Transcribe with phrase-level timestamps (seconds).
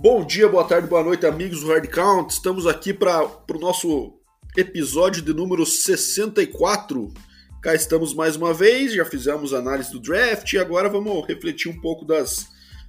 [0.00, 2.32] Bom dia, boa tarde, boa noite, amigos do Hard Count.
[2.32, 4.14] Estamos aqui para o nosso
[4.56, 7.12] episódio de número 64.
[7.60, 11.80] Cá estamos mais uma vez, já fizemos análise do draft e agora vamos refletir um
[11.80, 12.46] pouco das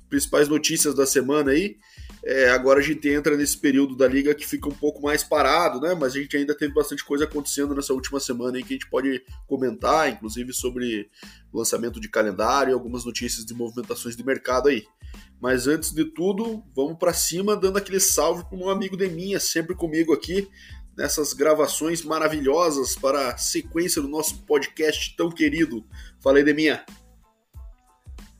[0.07, 1.77] principais notícias da semana aí.
[2.23, 5.79] É, agora a gente entra nesse período da liga que fica um pouco mais parado,
[5.79, 5.95] né?
[5.95, 8.89] Mas a gente ainda teve bastante coisa acontecendo nessa última semana aí que a gente
[8.89, 11.09] pode comentar, inclusive sobre
[11.53, 14.85] lançamento de calendário e algumas notícias de movimentações de mercado aí.
[15.39, 19.39] Mas antes de tudo, vamos para cima dando aquele salve para um amigo de minha,
[19.39, 20.49] sempre comigo aqui,
[20.97, 25.85] nessas gravações maravilhosas para a sequência do nosso podcast tão querido.
[26.19, 26.83] Falei de minha.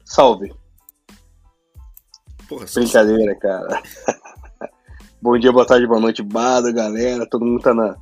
[0.03, 0.52] Salve.
[2.49, 3.84] Porra, Brincadeira, cara.
[5.21, 7.30] Bom dia, boa tarde, boa noite, bada, galera.
[7.30, 7.95] Todo mundo tá na,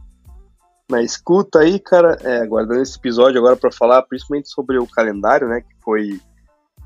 [0.89, 2.17] na escuta aí, cara.
[2.21, 5.59] É, aguardando esse episódio agora para falar principalmente sobre o calendário, né?
[5.59, 6.21] Que foi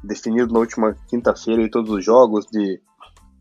[0.04, 2.82] definido na última quinta-feira todos os jogos de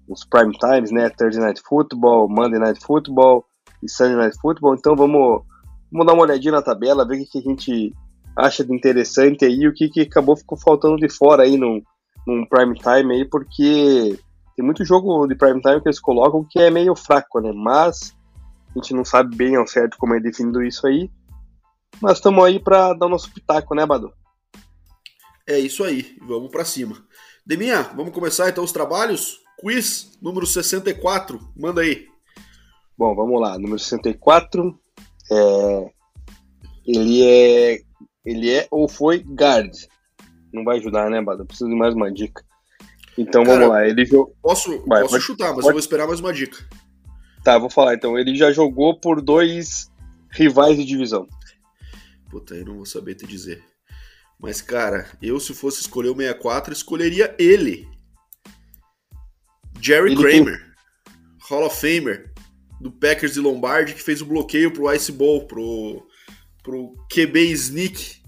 [0.07, 1.09] os prime times, né?
[1.09, 3.47] Thursday Night Football, Monday Night Football
[3.83, 4.75] e Sunday Night Football.
[4.75, 5.45] Então vamos,
[5.91, 7.95] vamos dar uma olhadinha na tabela, ver o que, que a gente
[8.37, 11.81] acha de interessante aí, o que, que acabou ficou faltando de fora aí num,
[12.31, 14.19] num prime time aí, porque
[14.57, 17.53] tem muito jogo de prime time que eles colocam que é meio fraco, né?
[17.53, 18.15] Mas
[18.71, 21.11] a gente não sabe bem ao certo como é definido isso aí.
[22.01, 24.13] Mas estamos aí para dar o nosso pitaco, né, Badu?
[25.47, 26.97] É isso aí, vamos para cima.
[27.45, 29.41] Deminha, vamos começar então os trabalhos?
[29.59, 32.07] Quiz número 64, manda aí.
[32.97, 34.79] Bom, vamos lá, número 64,
[35.31, 35.91] é...
[36.87, 37.81] ele é
[38.25, 39.75] ele é ou foi guard,
[40.53, 41.45] não vai ajudar, né, Bada?
[41.45, 42.45] Preciso de mais uma dica.
[43.17, 43.87] Então Cara, vamos lá.
[43.87, 44.35] Ele jogou.
[44.43, 45.67] Posso, vai, posso pode, chutar, mas pode...
[45.69, 46.59] eu vou esperar mais uma dica.
[47.43, 48.19] Tá, vou falar então.
[48.19, 49.91] Ele já jogou por dois
[50.31, 51.29] rivais de divisão.
[52.31, 53.63] Puta, eu não vou saber te dizer.
[54.39, 57.89] Mas, cara, eu se fosse escolher o 64, escolheria ele.
[59.81, 61.17] Jerry ele Kramer, tem...
[61.49, 62.33] Hall of Famer,
[62.81, 66.07] do Packers de Lombardi, que fez o bloqueio pro Ice Bowl, pro,
[66.63, 68.23] pro QB Sneak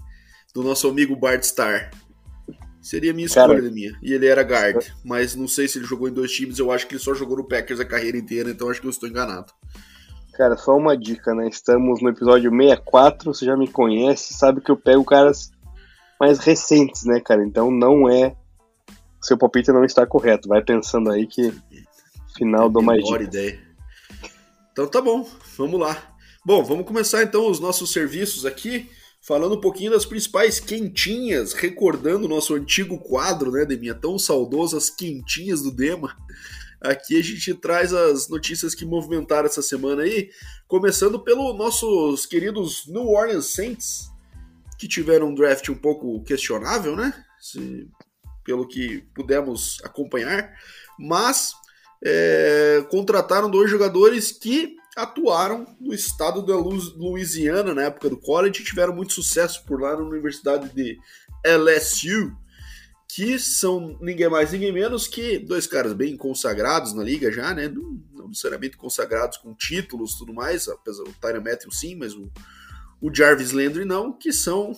[0.53, 1.89] do nosso amigo Bart Starr.
[2.83, 3.97] Seria minha escolha Cara, minha.
[4.03, 4.85] E ele era guard.
[5.05, 6.59] Mas não sei se ele jogou em dois times.
[6.59, 8.91] Eu acho que ele só jogou no Packers a carreira inteira, então acho que eu
[8.91, 9.53] estou enganado.
[10.33, 11.47] Cara, só uma dica, né?
[11.47, 15.49] Estamos no episódio 64, você já me conhece, sabe que eu pego caras
[16.19, 17.41] mais recentes, né, cara?
[17.45, 18.35] Então não é.
[19.21, 20.49] Seu palpite não está correto.
[20.49, 21.53] Vai pensando aí que
[22.35, 23.23] final do mais dica.
[23.23, 23.59] ideia.
[24.73, 25.25] Então tá bom,
[25.57, 25.95] vamos lá.
[26.45, 28.89] Bom, vamos começar então os nossos serviços aqui
[29.25, 34.75] falando um pouquinho das principais quentinhas, recordando o nosso antigo quadro, né, Deminha, tão saudoso,
[34.75, 36.15] as quentinhas do Dema.
[36.81, 40.29] Aqui a gente traz as notícias que movimentaram essa semana aí,
[40.67, 44.11] começando pelos nossos queridos New Orleans Saints,
[44.77, 47.13] que tiveram um draft um pouco questionável, né?
[47.39, 47.87] Se,
[48.43, 50.53] pelo que pudemos acompanhar,
[50.99, 51.53] mas
[52.03, 58.65] é, contrataram dois jogadores que atuaram no estado da Louisiana na época do college e
[58.65, 60.99] tiveram muito sucesso por lá na Universidade de
[61.45, 62.35] LSU,
[63.07, 67.67] que são ninguém mais, ninguém menos que dois caras bem consagrados na liga já, né?
[67.67, 72.13] Não, não necessariamente consagrados com títulos e tudo mais, apesar do Tyron Matthew sim, mas
[72.13, 72.31] o,
[73.01, 74.73] o Jarvis Landry não, que são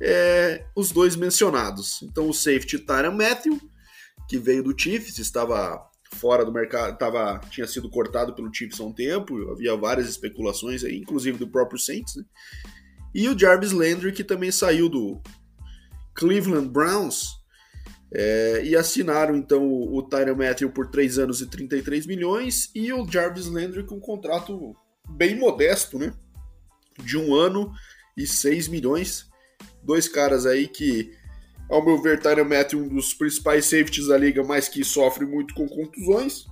[0.00, 2.02] é, os dois mencionados.
[2.02, 3.60] Então o safety Tyron Matthew,
[4.28, 8.84] que veio do Chiefs, estava fora do mercado, tava, tinha sido cortado pelo Chiefs há
[8.84, 12.24] um tempo, havia várias especulações aí, inclusive do próprio Saints, né?
[13.14, 15.20] E o Jarvis Landry, que também saiu do
[16.14, 17.28] Cleveland Browns,
[18.12, 22.92] é, e assinaram então o, o Tyron Matthew por 3 anos e 33 milhões, e
[22.92, 24.76] o Jarvis Landry com um contrato
[25.08, 26.12] bem modesto, né?
[27.02, 27.72] De um ano
[28.16, 29.26] e 6 milhões.
[29.82, 31.15] Dois caras aí que
[31.68, 35.54] ao meu ver, Tyron Matthew um dos principais safeties da liga, mas que sofre muito
[35.54, 36.46] com contusões.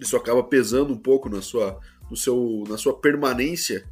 [0.00, 1.80] Isso acaba pesando um pouco na sua,
[2.10, 3.84] no seu, na sua permanência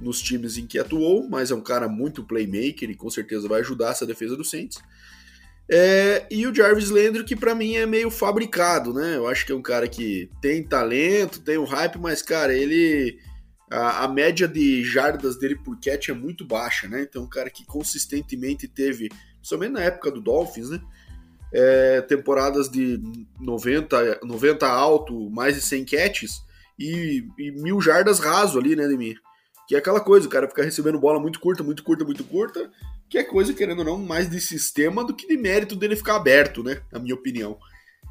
[0.00, 3.60] nos times em que atuou, mas é um cara muito playmaker e com certeza vai
[3.60, 4.78] ajudar essa defesa do Saints.
[5.68, 9.16] É, e o Jarvis Landry, que para mim é meio fabricado, né?
[9.16, 13.18] Eu acho que é um cara que tem talento, tem um hype, mas, cara, ele.
[13.68, 17.02] A, a média de jardas dele por catch é muito baixa, né?
[17.02, 19.08] Então, um cara que consistentemente teve
[19.46, 20.80] principalmente na época do Dolphins, né?
[21.52, 23.00] É, temporadas de
[23.40, 26.42] 90, 90 alto, mais de 100 catches
[26.76, 29.20] e, e mil jardas raso ali, né, Demir?
[29.68, 32.70] Que é aquela coisa, o cara fica recebendo bola muito curta, muito curta, muito curta,
[33.08, 36.16] que é coisa, querendo ou não, mais de sistema do que de mérito dele ficar
[36.16, 36.82] aberto, né?
[36.92, 37.56] Na minha opinião.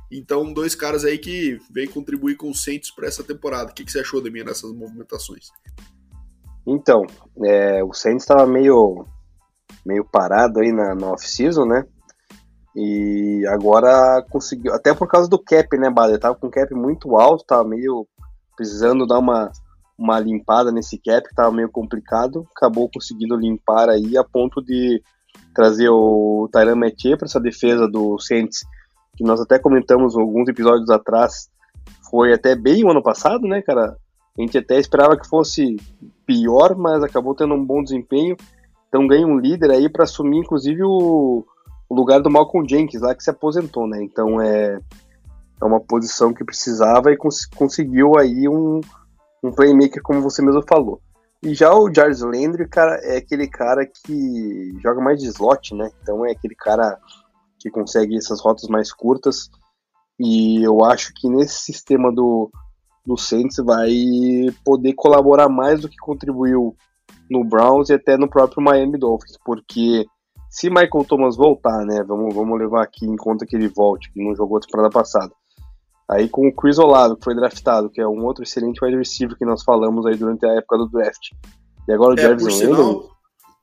[0.10, 3.72] Então, dois caras aí que vêm contribuir com Saints para essa temporada.
[3.72, 5.50] O que, que você achou, Demir, nessas movimentações?
[6.66, 7.06] Então,
[7.44, 9.06] é, o Saints estava meio
[9.86, 11.86] meio parado aí na, na off-season, né?
[12.76, 16.20] E agora conseguiu, até por causa do cap, né, Bada?
[16.20, 18.06] Tava com cap muito alto, tava meio
[18.56, 19.50] precisando dar uma,
[19.98, 22.46] uma limpada nesse cap, que tava meio complicado.
[22.56, 25.02] Acabou conseguindo limpar aí a ponto de
[25.54, 28.66] trazer o Tyran Mathieu para essa defesa do Saints,
[29.16, 31.50] que nós até comentamos alguns episódios atrás,
[32.10, 33.96] foi até bem o ano passado, né, cara?
[34.38, 35.78] A gente até esperava que fosse
[36.26, 38.36] pior, mas acabou tendo um bom desempenho.
[38.96, 41.46] Então ganha um líder aí para assumir, inclusive, o,
[41.90, 44.02] o, lugar do Malcolm Jenkins, lá que se aposentou, né?
[44.02, 44.80] Então é,
[45.62, 48.80] é uma posição que precisava e cons conseguiu aí um,
[49.44, 51.02] um playmaker, como você mesmo falou.
[51.44, 55.92] E já o Jarvis Landry, cara, é aquele cara que joga mais de slot, né?
[56.02, 56.98] Então é aquele cara
[57.60, 59.50] que consegue essas rotas mais curtas.
[60.18, 62.50] E eu acho que nesse sistema do,
[63.06, 63.92] do Saints vai
[64.64, 66.78] poder colaborar mais do que contribuiu
[67.30, 70.06] no Browns e até no próprio Miami Dolphins, porque
[70.50, 74.24] se Michael Thomas voltar, né, vamos, vamos levar aqui em conta que ele volte, que
[74.24, 75.32] não jogou a temporada passada,
[76.10, 79.38] aí com o Chris Olave, que foi draftado, que é um outro excelente wide receiver
[79.38, 81.32] que nós falamos aí durante a época do draft,
[81.88, 83.10] e agora o é, Jarvis por sinal,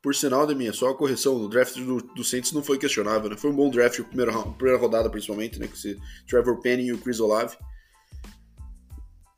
[0.03, 3.51] por sinal, só a correção, o draft do, do Saints não foi questionável, né, foi
[3.51, 5.97] um bom draft, a primeira, primeira rodada principalmente, né, com esse
[6.29, 7.57] Trevor Penny e o Chris Olave,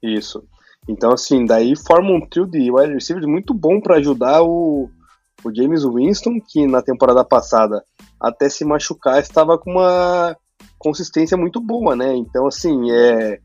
[0.05, 0.47] isso.
[0.89, 4.91] Então, assim, daí forma um trio de wide receivers muito bom para ajudar o,
[5.43, 7.83] o James Winston, que na temporada passada,
[8.21, 10.37] até se machucar, estava com uma
[10.79, 12.15] consistência muito boa, né?
[12.15, 13.39] Então, assim, é.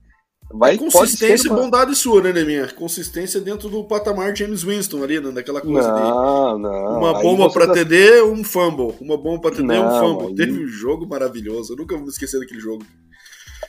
[0.52, 1.62] Vai, é consistência e uma...
[1.62, 2.68] bondade sua, né, Neminha?
[2.74, 5.32] Consistência dentro do patamar James Winston ali, né?
[5.32, 6.64] Daquela coisa não, de.
[6.64, 7.74] Não, uma bomba pra tá...
[7.74, 8.96] TD, um fumble.
[9.00, 10.28] Uma bomba pra TD, não, um fumble.
[10.30, 10.36] Aí...
[10.36, 11.74] Teve um jogo maravilhoso.
[11.74, 12.84] Eu nunca vou me esquecer daquele jogo.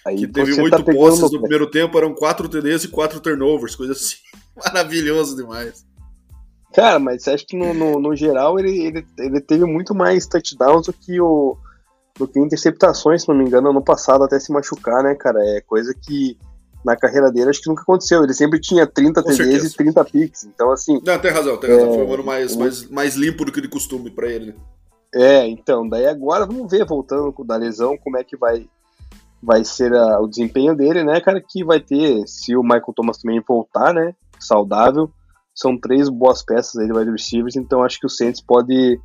[0.07, 3.77] Aí que teve oito tá posses no primeiro tempo, eram quatro TDs e quatro turnovers,
[3.77, 4.17] coisa assim.
[4.57, 5.85] Maravilhoso demais.
[6.73, 10.27] Cara, mas você acha que no, no, no, geral ele, ele, ele teve muito mais
[10.27, 11.57] touchdowns do que o
[12.17, 15.39] do que interceptações, se não me engano, ano passado até se machucar, né, cara?
[15.57, 16.37] É coisa que
[16.85, 18.23] na carreira dele acho que nunca aconteceu.
[18.23, 19.67] Ele sempre tinha 30 Com TDs certeza.
[19.67, 20.45] e 30 picks.
[20.45, 21.01] Então, assim.
[21.05, 21.93] Não, tem razão, tem razão.
[21.93, 21.95] É...
[21.95, 24.55] Foi um ano mais, mais, mais limpo do que de costume para ele, né?
[25.13, 28.69] É, então, daí agora vamos ver, voltando da lesão, como é que vai
[29.43, 33.19] vai ser a, o desempenho dele, né, cara, que vai ter, se o Michael Thomas
[33.19, 35.11] também voltar, né, saudável,
[35.55, 39.01] são três boas peças aí do wide receivers, então acho que o Saints pode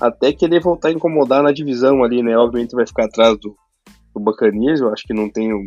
[0.00, 3.56] até querer voltar a incomodar na divisão ali, né, obviamente vai ficar atrás do,
[4.14, 5.58] do Buccaneers, eu acho que não tenho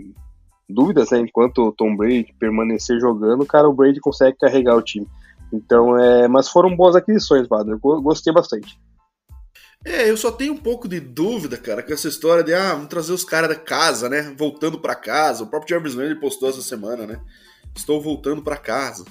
[0.69, 5.07] dúvidas, né, enquanto o Tom Brady permanecer jogando, cara, o Brady consegue carregar o time.
[5.51, 8.79] Então, é, mas foram boas aquisições, Padre, eu gostei bastante.
[9.85, 12.87] É, eu só tenho um pouco de dúvida, cara, com essa história de, ah, vamos
[12.87, 14.33] trazer os caras da casa, né?
[14.37, 15.43] Voltando para casa.
[15.43, 17.19] O próprio Jarvis Landry postou essa semana, né?
[17.75, 19.03] Estou voltando para casa.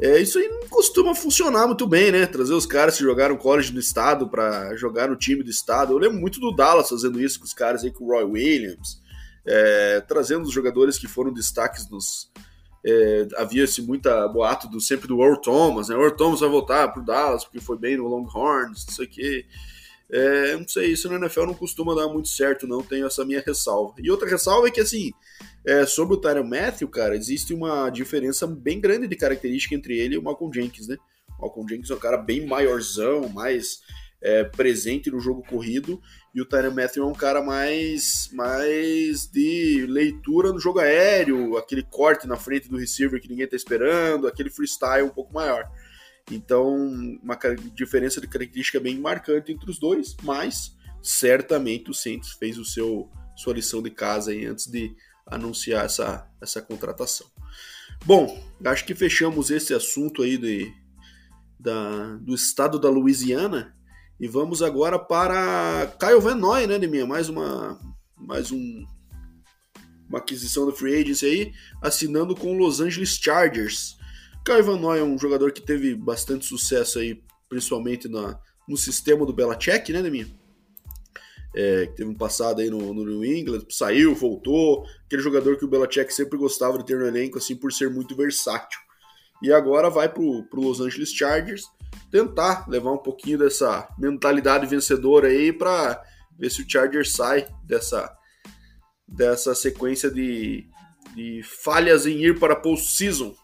[0.00, 2.24] É, isso aí não costuma funcionar muito bem, né?
[2.24, 5.92] Trazer os caras que jogaram college no estado para jogar no time do estado.
[5.92, 9.02] Eu lembro muito do Dallas fazendo isso com os caras aí, com o Roy Williams,
[9.44, 12.30] é, trazendo os jogadores que foram destaques nos.
[12.86, 15.96] É, Havia-se muita boato do, sempre do Earl Thomas, né?
[15.96, 19.10] O Earl Thomas vai voltar pro Dallas porque foi bem no Longhorns, não sei o
[19.10, 19.44] quê.
[20.10, 22.82] É, não sei, isso no NFL não costuma dar muito certo, não.
[22.82, 23.94] Tenho essa minha ressalva.
[23.98, 25.12] E outra ressalva é que, assim,
[25.66, 30.14] é, sobre o Tyron Matthew, cara, existe uma diferença bem grande de característica entre ele
[30.14, 30.96] e o Malcolm Jenkins, né?
[31.38, 33.80] O Malcolm Jenkins é um cara bem maiorzão, mais
[34.20, 36.00] é, presente no jogo corrido,
[36.34, 41.82] e o Tyron Matthew é um cara mais, mais de leitura no jogo aéreo, aquele
[41.82, 45.68] corte na frente do receiver que ninguém tá esperando, aquele freestyle um pouco maior.
[46.30, 46.76] Então,
[47.22, 47.38] uma
[47.74, 53.10] diferença de característica bem marcante entre os dois, mas certamente o Saints fez o seu
[53.36, 57.26] sua lição de casa aí antes de anunciar essa, essa contratação.
[58.04, 60.72] Bom, acho que fechamos esse assunto aí de,
[61.58, 63.74] da, do estado da Louisiana
[64.18, 67.06] e vamos agora para Kyle Van Noy, né, Deminha?
[67.06, 67.78] Mais uma
[68.16, 68.84] mais um
[70.08, 73.97] uma aquisição da free agency aí, assinando com o Los Angeles Chargers.
[74.62, 79.32] Van Noy é um jogador que teve bastante sucesso aí, principalmente na, no sistema do
[79.32, 80.26] Belichick, né, Neminha?
[81.54, 85.64] É, que teve um passado aí no, no, New England, saiu, voltou, aquele jogador que
[85.64, 88.78] o Belichick sempre gostava de ter no elenco, assim, por ser muito versátil.
[89.42, 91.64] E agora vai pro, pro Los Angeles Chargers
[92.10, 96.02] tentar levar um pouquinho dessa mentalidade vencedora aí para
[96.38, 98.10] ver se o Chargers sai dessa,
[99.06, 100.66] dessa sequência de,
[101.14, 103.34] de falhas em ir para a postseason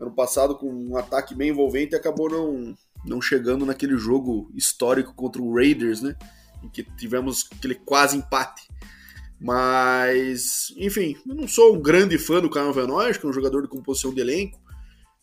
[0.00, 5.14] ano passado com um ataque bem envolvente e acabou não, não chegando naquele jogo histórico
[5.14, 6.16] contra o Raiders, né?
[6.62, 8.68] Em que tivemos aquele quase empate.
[9.38, 13.62] Mas, enfim, eu não sou um grande fã do Van acho que é um jogador
[13.62, 14.60] de composição de elenco,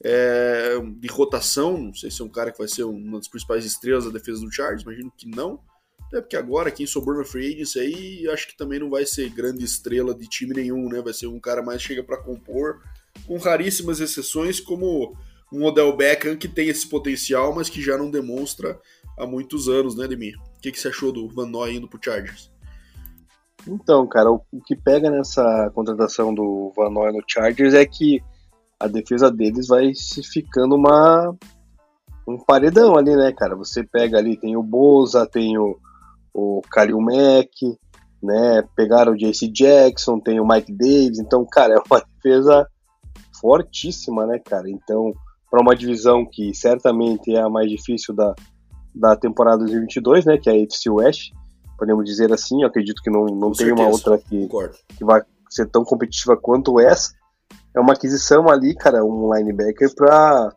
[0.03, 3.63] é, de rotação, não sei se é um cara que vai ser uma das principais
[3.63, 5.59] estrelas da defesa do Chargers, imagino que não,
[6.07, 9.29] Até porque agora quem sobrou na free agency aí, acho que também não vai ser
[9.29, 10.99] grande estrela de time nenhum, né?
[10.99, 12.81] Vai ser um cara mais chega para compor,
[13.25, 15.15] com raríssimas exceções, como
[15.51, 18.79] um Odell Beckham que tem esse potencial, mas que já não demonstra
[19.17, 20.35] há muitos anos, né, Demir?
[20.57, 22.51] O que, que você achou do Van Noy indo pro Chargers?
[23.67, 28.21] Então, cara, o, o que pega nessa contratação do Van Noy no Chargers é que
[28.79, 31.35] a defesa deles vai se ficando uma
[32.27, 33.55] um paredão ali, né, cara?
[33.55, 35.77] Você pega ali, tem o Boza, tem o,
[36.33, 37.49] o Kalil Mack,
[38.21, 38.63] né?
[38.75, 42.67] Pegaram o JC Jackson, tem o Mike Davis, então, cara, é uma defesa
[43.39, 44.69] fortíssima, né, cara?
[44.69, 45.13] Então,
[45.49, 48.33] para uma divisão que certamente é a mais difícil da,
[48.93, 51.31] da temporada 2022, né, que é a AFC West,
[51.77, 54.47] podemos dizer assim, eu acredito que não, não tem uma outra que,
[54.97, 57.13] que vai ser tão competitiva quanto essa.
[57.73, 60.51] É uma aquisição ali, cara, um linebacker para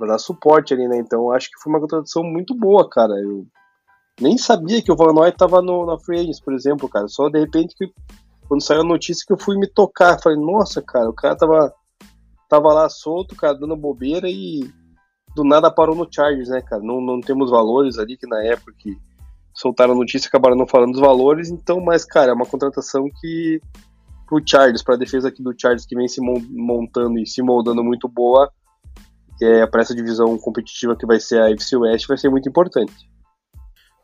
[0.00, 0.96] dar suporte ali, né?
[0.98, 3.12] Então acho que foi uma contratação muito boa, cara.
[3.14, 3.44] Eu
[4.20, 7.08] nem sabia que o Van Noy tava no, na Free Agents, por exemplo, cara.
[7.08, 7.92] Só de repente que
[8.48, 11.74] quando saiu a notícia que eu fui me tocar, falei, nossa, cara, o cara tava
[12.52, 14.70] tava lá solto, cara, dando bobeira e
[15.34, 16.82] do nada parou no Chargers, né, cara?
[16.82, 18.94] Não, não temos valores ali, que na época que
[19.54, 23.58] soltaram a notícia acabaram não falando dos valores, então, mas, cara, é uma contratação que
[24.26, 28.06] pro Chargers, pra defesa aqui do Chargers que vem se montando e se moldando muito
[28.06, 28.52] boa,
[29.40, 33.10] é, para essa divisão competitiva que vai ser a FC West, vai ser muito importante.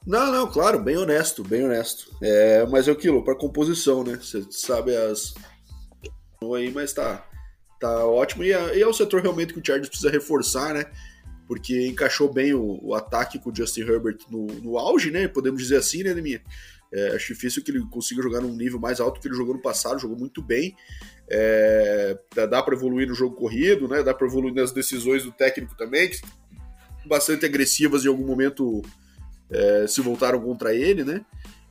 [0.07, 2.11] Não, não, claro, bem honesto, bem honesto.
[2.23, 4.17] É, mas é aquilo, para composição, né?
[4.17, 5.35] Você sabe as.
[6.55, 7.28] aí, mas tá
[7.79, 8.45] tá ótimo.
[8.45, 10.87] E é, e é um setor realmente que o Chargers precisa reforçar, né?
[11.47, 15.29] Porque encaixou bem o, o ataque com o Justin Herbert no, no auge, né?
[15.29, 16.43] Podemos dizer assim, né, Neminha?
[16.93, 19.61] É, acho difícil que ele consiga jogar num nível mais alto que ele jogou no
[19.61, 20.75] passado, jogou muito bem.
[21.31, 24.03] É, dá para evoluir no jogo corrido, né?
[24.03, 26.21] Dá para evoluir nas decisões do técnico também, que
[27.07, 28.83] bastante agressivas em algum momento
[29.51, 31.25] é, se voltaram contra ele, né?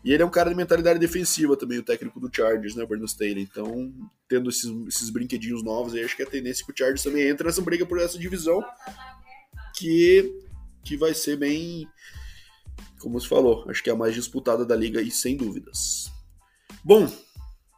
[0.03, 3.05] E ele é um cara de mentalidade defensiva também, o técnico do Chargers, né, Brandon
[3.05, 3.41] Staley.
[3.41, 3.91] Então,
[4.27, 7.27] tendo esses, esses brinquedinhos novos aí, acho que a tendência é que o Chargers também
[7.27, 8.63] entra nessa briga por essa divisão,
[9.75, 10.41] que,
[10.83, 11.87] que vai ser bem,
[12.99, 16.11] como se falou, acho que é a mais disputada da liga e sem dúvidas.
[16.83, 17.11] Bom,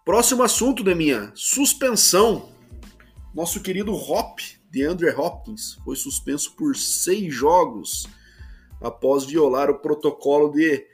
[0.06, 2.54] próximo assunto, Deminha, suspensão.
[3.34, 8.08] Nosso querido Hop, de Andrew Hopkins, foi suspenso por seis jogos
[8.82, 10.86] após violar o protocolo de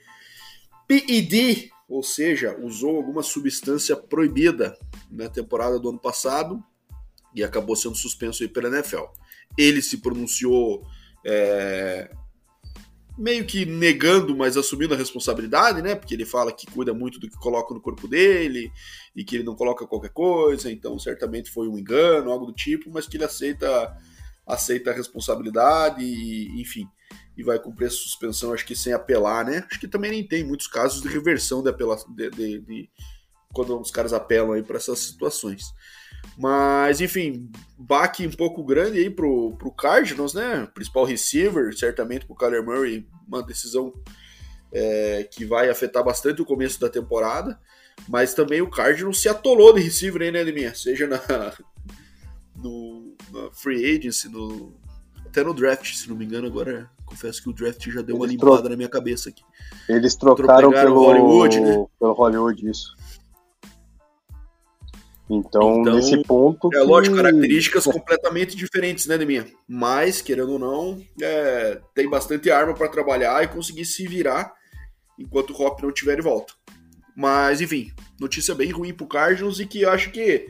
[0.87, 4.77] PED, ou seja, usou alguma substância proibida
[5.09, 6.63] na temporada do ano passado
[7.33, 9.03] e acabou sendo suspenso aí pela NFL.
[9.57, 10.85] Ele se pronunciou
[11.25, 12.09] é,
[13.17, 15.95] meio que negando, mas assumindo a responsabilidade, né?
[15.95, 18.71] Porque ele fala que cuida muito do que coloca no corpo dele
[19.15, 22.89] e que ele não coloca qualquer coisa, então certamente foi um engano, algo do tipo,
[22.91, 23.95] mas que ele aceita
[24.45, 26.87] aceita a responsabilidade e, enfim,
[27.37, 29.65] e vai cumprir essa suspensão, acho que sem apelar, né?
[29.69, 32.89] Acho que também nem tem muitos casos de reversão de apelação de, de, de
[33.53, 35.73] quando os caras apelam aí para essas situações.
[36.37, 40.67] Mas, enfim, baque um pouco grande aí pro, pro Cardinals, né?
[40.73, 43.93] Principal receiver, certamente pro Kyler Murray, uma decisão
[44.71, 47.59] é, que vai afetar bastante o começo da temporada.
[48.09, 50.75] Mas também o Cardinals se atolou de receiver aí, né, Edminha?
[50.75, 51.21] Seja na,
[52.55, 54.73] no, na free agency, no,
[55.25, 58.25] até no draft, se não me engano, agora confesso que o draft já deu uma
[58.25, 58.69] Eles limpada tro...
[58.69, 59.43] na minha cabeça aqui.
[59.87, 61.85] Eles trocaram pelo Hollywood, né?
[61.99, 62.95] Pelo Hollywood, isso.
[65.29, 66.69] Então, então, nesse ponto.
[66.73, 66.83] É que...
[66.83, 69.47] lógico, características completamente diferentes, né, Deminha?
[69.67, 74.53] Mas, querendo ou não, é, tem bastante arma para trabalhar e conseguir se virar
[75.17, 76.53] enquanto o Hop não tiver de volta.
[77.15, 80.47] Mas, enfim, notícia bem ruim pro Cardinals e que eu acho que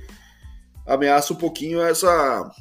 [0.86, 2.52] ameaça um pouquinho essa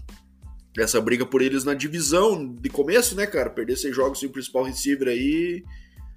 [0.78, 3.50] essa briga por eles na divisão de começo, né, cara?
[3.50, 5.62] Perder seis jogos sem o principal receiver aí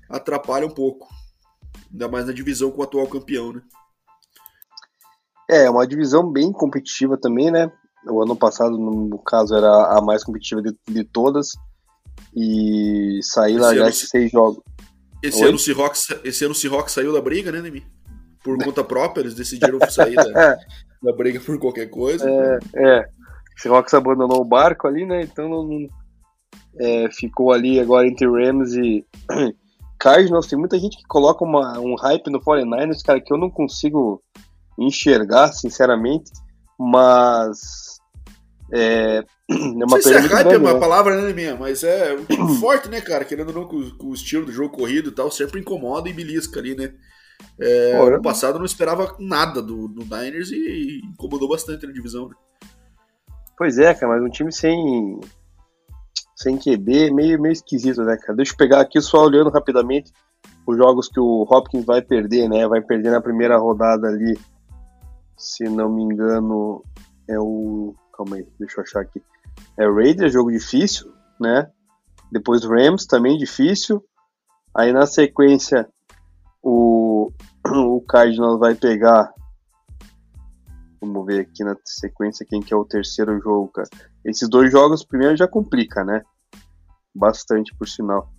[0.09, 1.07] atrapalha um pouco.
[1.91, 3.61] Ainda mais na divisão com o atual campeão, né?
[5.49, 7.71] É, uma divisão bem competitiva também, né?
[8.05, 11.51] O ano passado, no caso, era a mais competitiva de, de todas.
[12.35, 14.61] E sair lá já seis jogos.
[15.23, 17.85] Esse ano, o Seahawks, esse ano o Seahawks saiu da briga, né, Nemi?
[18.43, 20.57] Por conta própria, eles decidiram sair da,
[21.01, 22.29] da briga por qualquer coisa.
[22.29, 23.09] É, é.
[23.57, 25.23] Seahawks abandonou o barco ali, né?
[25.23, 25.87] Então não,
[26.79, 29.05] é, ficou ali agora entre Rams e
[29.99, 30.47] Cardinals.
[30.47, 34.21] Tem muita gente que coloca uma, um hype no 49ers, cara, que eu não consigo
[34.77, 36.31] enxergar, sinceramente.
[36.79, 37.97] Mas
[38.71, 40.79] é, é uma se é hype grande, é uma né?
[40.79, 41.55] palavra, né, minha?
[41.55, 43.25] Mas é um time forte, né, cara?
[43.25, 46.13] Querendo ou não, com, com, o estilo do jogo corrido e tal, sempre incomoda e
[46.13, 46.93] belisca ali, né?
[47.59, 52.27] É, ano passado eu não esperava nada do, do Niners e incomodou bastante na divisão,
[52.27, 52.35] né?
[53.57, 55.19] Pois é, cara, mas um time sem
[56.35, 58.35] sem QB, meio, meio esquisito, né, cara?
[58.35, 60.13] Deixa eu pegar aqui só olhando rapidamente
[60.67, 62.67] os jogos que o Hopkins vai perder, né?
[62.67, 64.37] Vai perder na primeira rodada ali,
[65.35, 66.83] se não me engano,
[67.27, 67.95] é o.
[68.13, 69.21] Calma aí, deixa eu achar aqui.
[69.77, 71.71] É Raiders, jogo difícil, né?
[72.31, 74.03] Depois Rams, também difícil.
[74.75, 75.87] Aí na sequência,
[76.61, 77.31] o,
[77.65, 79.33] o Cardinals vai pegar.
[80.99, 83.89] Vamos ver aqui na sequência quem que é o terceiro jogo, cara.
[84.25, 86.21] Esses dois jogos, primeiro já complica, né?
[87.13, 88.29] Bastante, por sinal.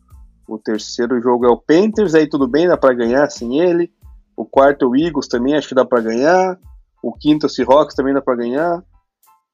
[0.49, 3.93] O terceiro jogo é o Panthers, aí tudo bem, dá para ganhar sem ele.
[4.37, 6.59] O quarto é o Eagles também, acho que dá para ganhar.
[7.03, 8.83] O quinto é o Seahawks também dá para ganhar.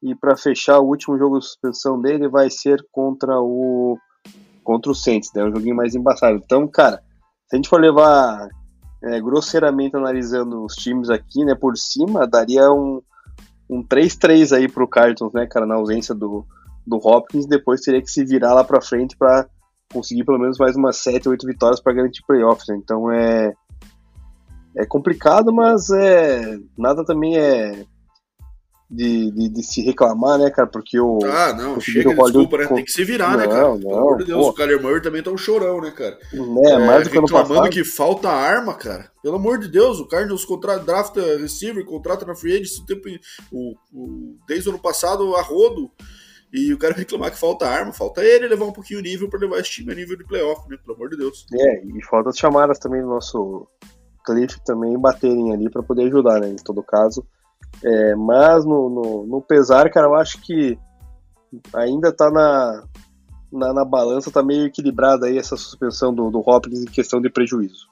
[0.02, 3.99] E para fechar, o último jogo de suspensão dele vai ser contra o
[4.62, 5.44] contra o Saints, né?
[5.44, 6.40] Um joguinho mais embaçado.
[6.42, 7.02] Então, cara,
[7.49, 8.49] se a gente for levar
[9.04, 13.02] é, grosseiramente analisando os times aqui, né, por cima, daria um,
[13.68, 16.44] um 3-3 aí pro Cardinals, né, cara, na ausência do,
[16.87, 19.46] do Hopkins, depois teria que se virar lá pra frente para
[19.92, 22.76] conseguir pelo menos mais umas 7, 8 vitórias para garantir playoffs, né?
[22.76, 23.52] Então é
[24.76, 27.84] é complicado, mas é nada também é
[28.94, 30.68] de, de, de, se reclamar, né, cara?
[30.68, 31.18] Porque o.
[31.24, 32.66] Ah, não, chega, desculpa, né?
[32.66, 33.68] Tem que se virar, não, né, cara?
[33.68, 34.50] Não, Pelo amor de Deus, pô.
[34.50, 36.18] o Kyler Murray também tá um chorão, né, cara?
[36.32, 37.70] É, é mais do que reclamando passado.
[37.70, 39.10] que falta arma, cara.
[39.22, 43.08] Pelo amor de Deus, o Cardinals contrata, drafta receiver, contrata na free agency o tempo,
[43.50, 45.90] o, o, desde o ano passado a rodo.
[46.52, 49.40] E o cara reclamar que falta arma, falta ele levar um pouquinho o nível para
[49.40, 50.76] levar esse time a nível de playoff, né?
[50.76, 51.44] Pelo amor de Deus.
[51.52, 53.66] É, e falta as chamadas também do nosso
[54.24, 56.50] Cliff também baterem ali para poder ajudar, né?
[56.50, 57.26] Em todo caso.
[57.83, 60.78] É, mas no, no, no, pesar, cara, eu acho que
[61.75, 62.85] ainda tá na,
[63.52, 67.28] na, na balança, tá meio equilibrada aí essa suspensão do, do Hopkins em questão de
[67.28, 67.87] prejuízo.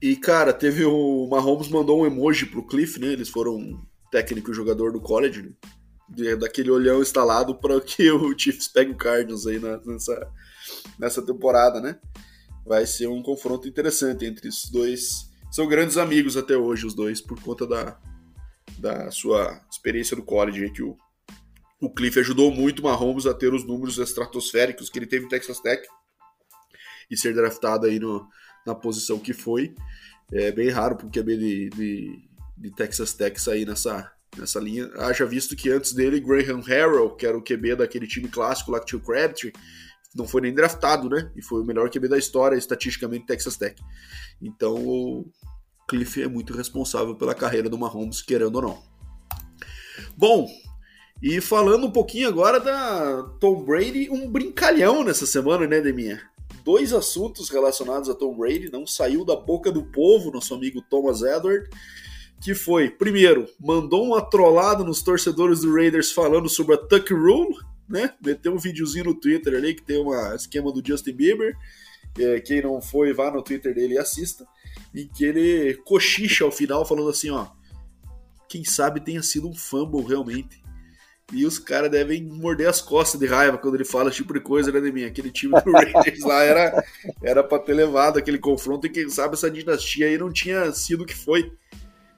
[0.00, 3.08] E, cara, teve o Mahomes mandou um emoji pro Cliff, né?
[3.08, 3.80] Eles foram
[4.12, 6.36] técnico e jogador do college, né?
[6.36, 10.30] daquele olhão instalado para que o Chiefs pegue o Cardinals aí nessa,
[10.98, 11.98] nessa temporada, né?
[12.64, 15.28] Vai ser um confronto interessante entre esses dois.
[15.50, 17.98] São grandes amigos até hoje, os dois, por conta da,
[18.78, 20.96] da sua experiência no college, que o,
[21.80, 25.28] o Cliff ajudou muito o Mahomes a ter os números estratosféricos que ele teve em
[25.28, 25.86] Texas Tech
[27.10, 28.26] e ser draftado aí no,
[28.66, 29.74] na posição que foi.
[30.32, 34.90] É bem raro para o QB de, de, de, Texas Tech sair nessa, nessa linha.
[34.96, 38.80] Haja visto que antes dele, Graham Harrell, que era o QB daquele time clássico lá
[38.80, 39.52] que tinha o Crabtree,
[40.14, 41.30] não foi nem draftado, né?
[41.36, 43.80] E foi o melhor QB da história, estatisticamente, Texas Tech.
[44.40, 45.24] Então,
[45.88, 48.82] Cliff é muito responsável pela carreira do Mahomes, querendo ou não.
[50.14, 50.46] Bom,
[51.22, 56.20] e falando um pouquinho agora da Tom Brady, um brincalhão nessa semana, né, Deminha?
[56.62, 61.22] Dois assuntos relacionados a Tom Brady não saiu da boca do povo, nosso amigo Thomas
[61.22, 61.68] Edward,
[62.42, 67.56] que foi, primeiro, mandou uma trollada nos torcedores do Raiders falando sobre a Tuck Rule,
[67.88, 68.14] né?
[68.22, 71.56] Meteu um videozinho no Twitter ali que tem um esquema do Justin Bieber.
[72.18, 74.46] É, quem não foi, vá no Twitter dele e assista
[75.02, 77.46] em que ele cochicha ao final falando assim, ó,
[78.48, 80.62] quem sabe tenha sido um fumble realmente.
[81.30, 84.40] E os caras devem morder as costas de raiva quando ele fala esse tipo de
[84.40, 85.04] coisa, né, mim?
[85.04, 86.84] Aquele time do Rangers lá era,
[87.22, 91.02] era pra ter levado aquele confronto e quem sabe essa dinastia aí não tinha sido
[91.02, 91.52] o que foi.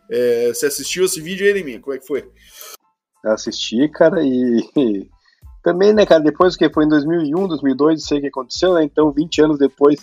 [0.09, 1.81] É, você assistiu esse vídeo aí, Neminha?
[1.81, 2.31] Como é que foi?
[3.25, 5.09] Eu assisti, cara, e
[5.63, 9.13] também, né, cara, depois que foi em 2001, 2002, sei o que aconteceu, né, então
[9.13, 10.01] 20 anos depois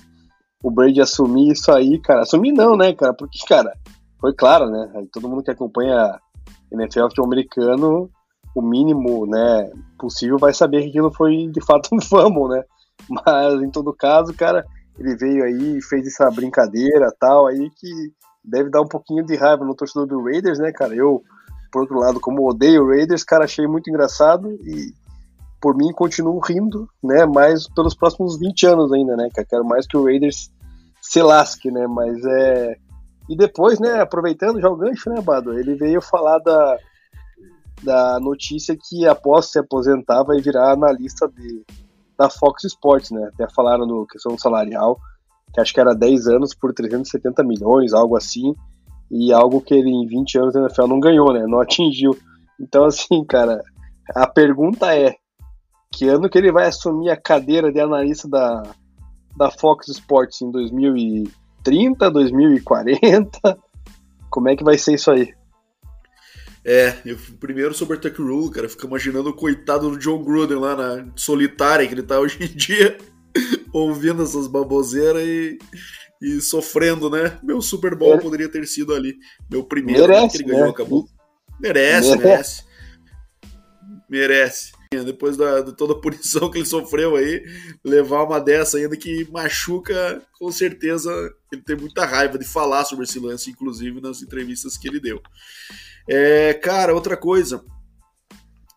[0.63, 2.22] o Brady assumir isso aí, cara.
[2.22, 3.13] Assumir não, né, cara?
[3.13, 3.74] Porque, cara,
[4.20, 5.08] foi claro, né?
[5.12, 6.20] Todo mundo que acompanha
[6.72, 8.10] NFL futebol americano,
[8.56, 12.63] o mínimo, né, possível vai saber que aquilo foi de fato um fumble, né?
[13.10, 14.65] Mas em todo caso, cara,
[14.98, 18.12] ele veio aí fez essa brincadeira tal aí que
[18.43, 20.96] deve dar um pouquinho de raiva no torcedor do Raiders, né, cara?
[20.96, 21.22] Eu,
[21.72, 24.93] por outro lado, como odeio o Raiders, cara, achei muito engraçado e
[25.67, 27.25] por mim, continuo rindo, né?
[27.25, 29.27] Mais pelos próximos 20 anos ainda, né?
[29.34, 30.49] Que eu quero mais que o Raiders
[31.01, 31.86] se lasque, né?
[31.88, 32.77] Mas é.
[33.27, 33.99] E depois, né?
[33.99, 35.60] Aproveitando já o gancho, né, Bado?
[35.60, 36.77] Ele veio falar da,
[37.84, 41.65] da notícia que após se aposentar vai virar analista de,
[42.17, 43.30] da Fox Sports, né?
[43.34, 44.97] Até falaram no questão salarial,
[45.53, 48.56] que acho que era 10 anos por 370 milhões, algo assim.
[49.12, 51.45] E algo que ele em 20 anos na NFL não ganhou, né?
[51.45, 52.17] Não atingiu.
[52.58, 53.62] Então, assim, cara,
[54.15, 55.13] a pergunta é:
[55.97, 58.62] que ano que ele vai assumir a cadeira de analista da,
[59.36, 63.57] da Fox Sports em 2030, 2040?
[64.29, 65.33] Como é que vai ser isso aí?
[66.63, 70.60] É, eu, primeiro sobre o Tuck Rule, cara, fica imaginando o coitado do John Gruden
[70.60, 72.95] lá na solitária que ele tá hoje em dia,
[73.73, 75.57] ouvindo essas baboseiras e,
[76.21, 77.39] e sofrendo, né?
[77.41, 78.19] Meu Super Bowl é.
[78.19, 79.15] poderia ter sido ali.
[79.49, 80.69] Meu primeiro merece, né, que ele ganhou, né?
[80.69, 81.07] acabou.
[81.60, 82.63] Merece, merece.
[84.07, 84.76] Merece.
[84.91, 87.43] Depois da, de toda a punição que ele sofreu aí,
[87.84, 91.12] levar uma dessa ainda que machuca, com certeza
[91.52, 95.21] ele tem muita raiva de falar sobre esse lance, inclusive nas entrevistas que ele deu.
[96.10, 97.63] É, cara, outra coisa.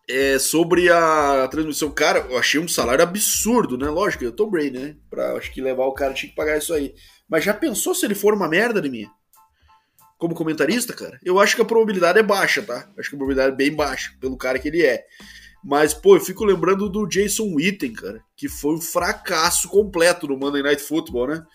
[0.09, 3.87] É, sobre a transmissão, cara, eu achei um salário absurdo, né?
[3.87, 4.95] Lógico, eu tô Brady, né?
[5.09, 6.93] Pra acho que levar o cara tinha que pagar isso aí.
[7.29, 9.07] Mas já pensou se ele for uma merda de mim?
[10.17, 11.17] Como comentarista, cara?
[11.23, 12.89] Eu acho que a probabilidade é baixa, tá?
[12.97, 15.05] Acho que a probabilidade é bem baixa, pelo cara que ele é.
[15.63, 20.37] Mas, pô, eu fico lembrando do Jason Witten, cara, que foi um fracasso completo no
[20.37, 21.45] Monday Night Football, né?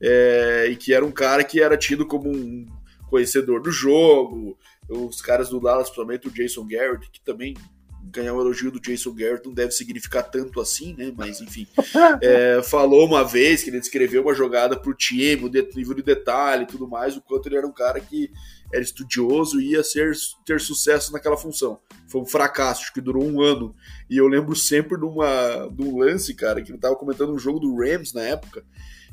[0.00, 2.66] É, e que era um cara que era tido como um
[3.08, 4.58] conhecedor do jogo.
[4.88, 7.54] Os caras do Dallas, principalmente o Jason Garrett, que também
[8.04, 11.12] ganhar o elogio do Jason Garrett não deve significar tanto assim, né?
[11.16, 11.66] Mas enfim,
[12.20, 16.64] é, falou uma vez que ele descreveu uma jogada pro time, o nível de detalhe
[16.64, 18.30] e tudo mais, o quanto ele era um cara que
[18.72, 20.12] era estudioso e ia ser,
[20.44, 21.78] ter sucesso naquela função.
[22.08, 23.74] Foi um fracasso, acho que durou um ano.
[24.08, 27.38] E eu lembro sempre de, uma, de um lance, cara, que ele tava comentando um
[27.38, 28.64] jogo do Rams na época,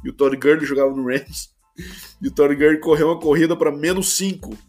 [0.04, 1.50] e o Todd Gurley jogava no Rams,
[2.22, 4.69] e o Todd Gurley correu uma corrida para menos 5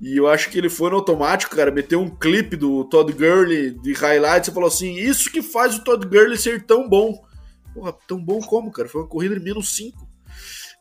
[0.00, 3.70] e eu acho que ele foi no automático, cara, meteu um clipe do Todd Gurley
[3.70, 7.24] de highlights e falou assim: Isso que faz o Todd Gurley ser tão bom.
[7.72, 8.88] Porra, tão bom como, cara?
[8.88, 10.06] Foi uma corrida de menos 5.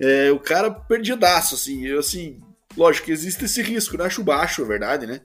[0.01, 1.85] É, o cara perdidaço, assim.
[1.85, 2.39] Eu, assim,
[2.75, 4.05] lógico que existe esse risco, né?
[4.05, 5.21] Acho baixo, é verdade, né?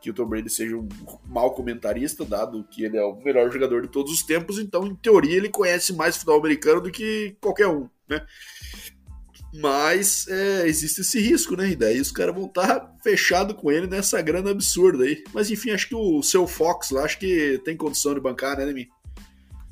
[0.00, 0.88] Que o Tom Brady seja um
[1.26, 4.96] mau comentarista, dado que ele é o melhor jogador de todos os tempos, então, em
[4.96, 8.24] teoria, ele conhece mais futebol americano do que qualquer um, né?
[9.54, 11.70] Mas é, existe esse risco, né?
[11.70, 15.22] E daí os caras vão estar tá fechado com ele nessa grana absurda aí.
[15.34, 18.64] Mas enfim, acho que o seu Fox lá, acho que tem condição de bancar, né,
[18.64, 18.88] Nemi?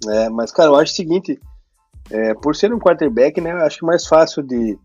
[0.08, 1.40] É, mas cara, eu acho o seguinte:
[2.10, 4.78] é, por ser um quarterback, né, eu acho mais fácil de,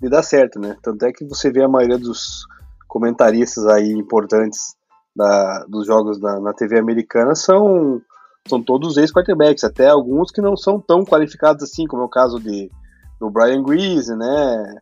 [0.00, 0.76] de dar certo, né?
[0.80, 2.46] Tanto é que você vê a maioria dos
[2.86, 4.76] comentaristas aí importantes
[5.14, 8.00] da, dos jogos da, na TV americana são,
[8.46, 12.38] são todos ex-quarterbacks, até alguns que não são tão qualificados assim, como é o caso
[12.38, 12.70] de
[13.20, 14.74] do Brian Grease, né?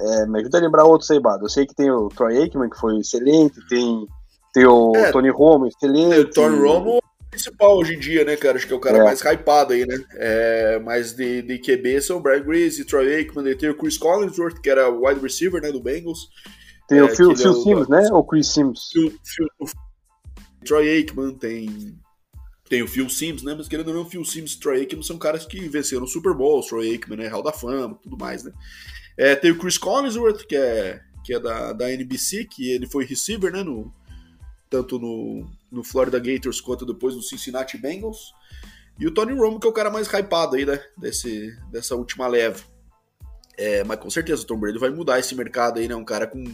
[0.00, 1.44] É, me ajuda a lembrar outros aí, Bado.
[1.44, 4.06] Eu sei que tem o Troy Aikman, que foi excelente, tem,
[4.52, 6.20] tem o é, Tony Romo, excelente.
[6.20, 8.56] O Tony Romo é o principal hoje em dia, né, cara?
[8.56, 9.04] Acho que é o cara é.
[9.04, 9.98] mais hypado aí, né?
[10.14, 14.60] É, mas de, de QB são o Brian Grease, Troy Aikman, tem o Chris Collinsworth,
[14.60, 16.28] que era wide receiver, né, do Bengals.
[16.88, 18.08] Tem o é, Phil, Phil Sims, né?
[18.12, 18.90] Ou Chris Sims?
[18.92, 19.48] Phil, Phil,
[20.64, 21.98] Troy Aikman, tem
[22.68, 23.54] tem o Phil Sims, né?
[23.54, 26.34] Mas querendo ou não, Phil Sims e Troy Aikman são caras que venceram o Super
[26.34, 27.28] Bowl, o Troy Aikman, né?
[27.28, 28.52] Hall da Fama, tudo mais, né?
[29.16, 33.04] É, tem o Chris Collinsworth, que é, que é da, da NBC, que ele foi
[33.04, 33.62] receiver, né?
[33.62, 33.92] No,
[34.68, 38.32] tanto no, no Florida Gators quanto depois no Cincinnati Bengals.
[38.98, 40.82] E o Tony Romo, que é o cara mais hypado aí, né?
[40.96, 42.62] Desse, dessa última leva.
[43.56, 45.94] É, mas com certeza o Tom Brady vai mudar esse mercado aí, né?
[45.94, 46.44] Um cara com,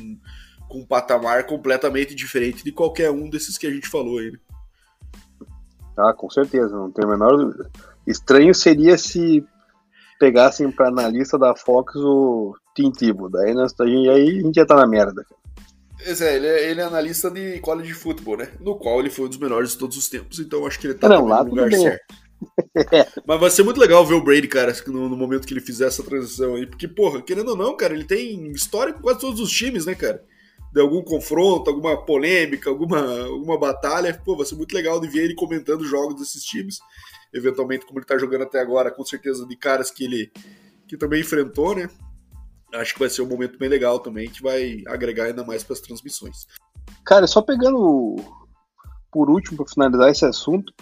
[0.69, 4.39] com um patamar completamente diferente de qualquer um desses que a gente falou aí, né?
[5.97, 7.71] Ah, com certeza, não tenho a menor dúvida.
[8.07, 9.45] Estranho seria se
[10.19, 13.29] pegassem para analista da Fox o Tim Tebow.
[13.29, 15.25] Daí, nós, a gente, aí a gente ia estar tá na merda.
[16.03, 18.49] Pois é, ele é, ele é analista de college de futebol, né?
[18.61, 20.95] No qual ele foi um dos melhores de todos os tempos, então acho que ele
[20.95, 21.81] tá não, lá no lugar bem.
[21.81, 22.15] certo.
[23.27, 25.87] Mas vai ser muito legal ver o Brady, cara, no, no, momento que ele fizer
[25.87, 26.67] essa transição aí.
[26.67, 29.95] Porque, porra, querendo ou não, cara, ele tem história com quase todos os times, né,
[29.95, 30.23] cara?
[30.73, 35.25] De algum confronto, alguma polêmica, alguma, alguma batalha, pô, vai ser muito legal de ver
[35.25, 36.81] ele comentando jogos desses times,
[37.33, 40.33] eventualmente como ele tá jogando até agora, com certeza de caras que ele
[40.89, 41.89] que também enfrentou, né?
[42.75, 45.75] Acho que vai ser um momento bem legal também, que vai agregar ainda mais para
[45.75, 46.47] as transmissões.
[47.05, 48.17] Cara, só pegando
[49.13, 50.73] por último para finalizar esse assunto,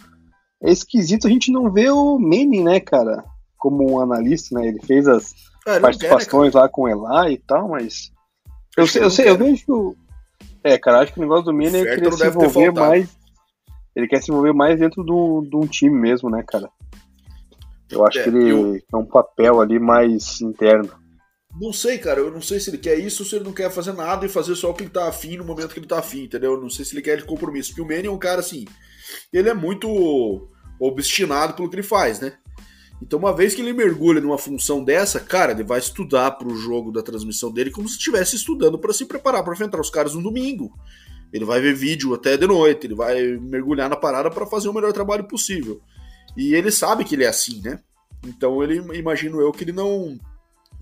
[0.62, 3.24] é esquisito a gente não ver o Manning, né, cara,
[3.58, 4.68] como um analista, né?
[4.68, 5.34] Ele fez as
[5.66, 8.11] ah, participações quer, né, lá com o Eli e tal, mas
[8.76, 9.96] eu sei, eu sei, eu vejo.
[10.64, 13.08] É, cara, acho que o negócio do Mini é que ele se envolver mais.
[13.94, 16.70] Ele quer se envolver mais dentro de um time mesmo, né, cara?
[17.90, 18.76] Eu acho é, que ele eu...
[18.76, 20.90] é um papel ali mais interno.
[21.60, 22.20] Não sei, cara.
[22.20, 24.30] Eu não sei se ele quer isso ou se ele não quer fazer nada e
[24.30, 26.54] fazer só o que ele tá afim no momento que ele tá afim, entendeu?
[26.54, 27.70] Eu não sei se ele quer de compromisso.
[27.70, 28.64] Porque o Manny é um cara assim.
[29.30, 30.48] Ele é muito
[30.80, 32.38] obstinado pelo que ele faz, né?
[33.02, 36.54] Então, uma vez que ele mergulha numa função dessa, cara, ele vai estudar para o
[36.54, 40.14] jogo da transmissão dele como se estivesse estudando para se preparar para enfrentar os caras
[40.14, 40.72] no domingo.
[41.32, 44.72] Ele vai ver vídeo até de noite, ele vai mergulhar na parada para fazer o
[44.72, 45.80] melhor trabalho possível.
[46.36, 47.80] E ele sabe que ele é assim, né?
[48.24, 50.16] Então, ele imagino eu que ele não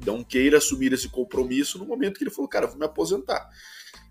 [0.04, 3.48] não queira assumir esse compromisso no momento que ele falou, cara, vou me aposentar.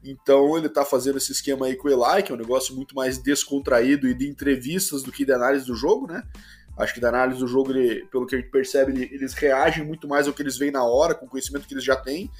[0.03, 2.95] Então ele tá fazendo esse esquema aí com o Eli, que é um negócio muito
[2.95, 6.23] mais descontraído e de entrevistas do que de análise do jogo, né?
[6.79, 10.07] Acho que da análise do jogo, ele, pelo que a gente percebe, eles reagem muito
[10.07, 12.31] mais ao que eles veem na hora, com o conhecimento que eles já têm,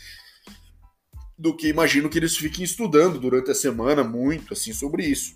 [1.38, 5.36] do que imagino que eles fiquem estudando durante a semana muito assim sobre isso.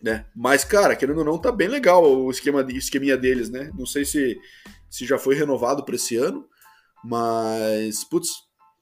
[0.00, 0.26] Né?
[0.34, 3.70] Mas, cara, querendo ou não, tá bem legal o esquema, esqueminha deles, né?
[3.76, 4.38] Não sei se,
[4.88, 6.46] se já foi renovado para esse ano,
[7.02, 8.28] mas, putz,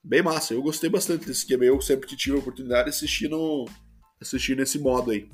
[0.03, 0.53] bem massa.
[0.53, 1.65] Eu gostei bastante desse esquema.
[1.65, 3.65] Eu sempre que tive a oportunidade de assistir, no,
[4.21, 5.29] assistir nesse modo aí.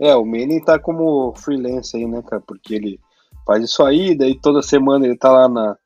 [0.00, 2.42] É, o Manning tá como freelance aí, né, cara?
[2.46, 2.98] Porque ele
[3.46, 5.76] faz isso aí, daí toda semana ele tá lá na,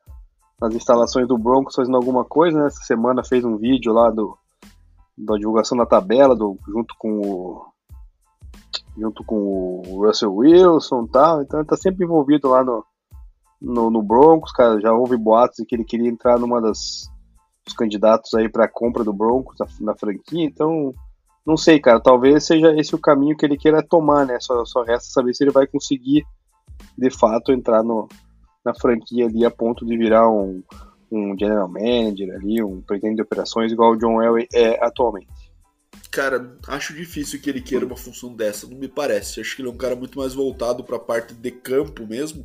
[0.60, 2.66] nas instalações do Broncos fazendo alguma coisa, né?
[2.66, 4.38] Essa semana fez um vídeo lá do
[5.16, 7.66] da divulgação da tabela do, junto com o
[8.96, 12.84] junto com o Russell Wilson e tal, então ele tá sempre envolvido lá no,
[13.60, 17.10] no, no Broncos, cara, já houve boatos de que ele queria entrar numa das
[17.64, 20.92] dos candidatos aí para compra do Broncos na, na, franquia, então
[21.46, 24.38] não sei, cara, talvez seja esse o caminho que ele queira tomar, né?
[24.40, 26.24] Só, só resta saber se ele vai conseguir
[26.96, 28.08] de fato entrar no,
[28.64, 30.62] na franquia ali a ponto de virar um,
[31.10, 35.28] um general manager ali, um presidente de operações igual o John Elway é atualmente.
[36.10, 39.40] Cara, acho difícil que ele queira uma função dessa, não me parece.
[39.40, 42.42] Acho que ele é um cara muito mais voltado para a parte de campo mesmo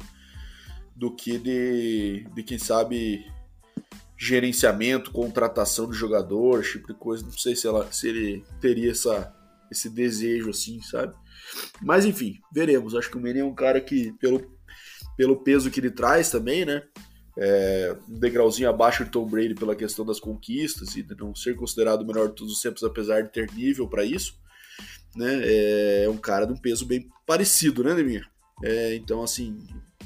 [0.95, 3.25] do que de, de quem sabe
[4.19, 7.23] gerenciamento, contratação de jogador, tipo de coisa.
[7.23, 9.33] Não sei se, ela, se ele teria essa,
[9.71, 11.15] esse desejo assim, sabe?
[11.81, 12.95] Mas enfim, veremos.
[12.95, 14.45] Acho que o Manny é um cara que, pelo,
[15.15, 16.83] pelo peso que ele traz também, né?
[17.39, 21.55] é, um degrauzinho abaixo de Tom Brady pela questão das conquistas e de não ser
[21.55, 24.37] considerado o melhor de todos os tempos, apesar de ter nível para isso.
[25.15, 26.03] Né?
[26.03, 28.29] É um cara de um peso bem parecido, né, Demir?
[28.61, 29.57] É, então, assim,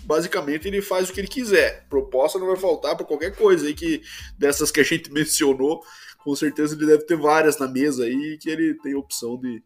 [0.04, 1.88] basicamente ele faz o que ele quiser.
[1.90, 4.02] Proposta não vai faltar para qualquer coisa aí que
[4.38, 5.82] dessas que a gente mencionou,
[6.24, 9.64] com certeza ele deve ter várias na mesa aí que ele tem opção de,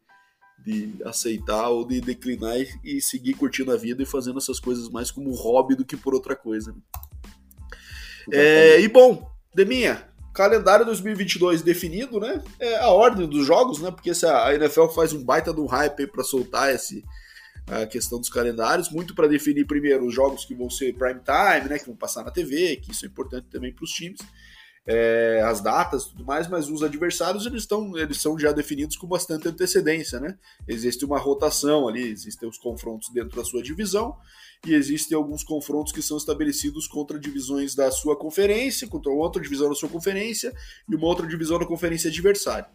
[0.65, 4.89] de aceitar ou de declinar e, e seguir curtindo a vida e fazendo essas coisas
[4.89, 6.71] mais como hobby do que por outra coisa.
[6.71, 6.80] Né?
[8.32, 12.43] É, e bom, Deminha, calendário 2022 definido, né?
[12.60, 13.89] É a ordem dos jogos, né?
[13.89, 17.04] Porque a NFL faz um baita do hype para soltar esse
[17.67, 21.69] a questão dos calendários, muito para definir primeiro os jogos que vão ser prime time,
[21.69, 21.77] né?
[21.77, 24.19] Que vão passar na TV, que isso é importante também para os times
[24.88, 29.06] é, as datas tudo mais, mas os adversários eles, estão, eles são já definidos com
[29.06, 30.38] bastante antecedência, né?
[30.65, 34.15] Existe uma rotação ali, existem os confrontos dentro da sua divisão
[34.65, 39.67] e existem alguns confrontos que são estabelecidos contra divisões da sua conferência, contra outra divisão
[39.67, 40.53] da sua conferência
[40.89, 42.69] e uma outra divisão da conferência adversária.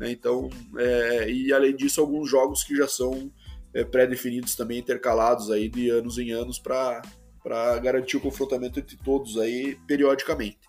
[0.00, 0.10] Né?
[0.10, 3.30] Então, é, e além disso, alguns jogos que já são
[3.74, 7.02] é, pré-definidos também, intercalados aí de anos em anos para
[7.42, 10.60] para garantir o confrontamento entre todos aí periodicamente.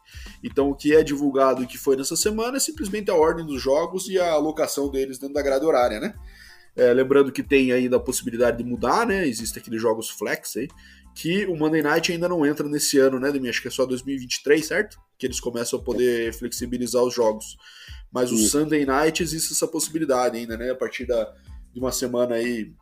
[0.43, 3.61] Então o que é divulgado e que foi nessa semana é simplesmente a ordem dos
[3.61, 6.15] jogos e a alocação deles dentro da grade horária, né?
[6.75, 9.27] É, lembrando que tem ainda a possibilidade de mudar, né?
[9.27, 10.67] Existem aqueles jogos flex aí,
[11.13, 13.47] que o Monday Night ainda não entra nesse ano, né, Demi?
[13.47, 14.97] Acho que é só 2023, certo?
[15.19, 17.55] Que eles começam a poder flexibilizar os jogos.
[18.11, 20.71] Mas o Sunday Night existe essa possibilidade ainda, né?
[20.71, 21.31] A partir da,
[21.71, 22.73] de uma semana aí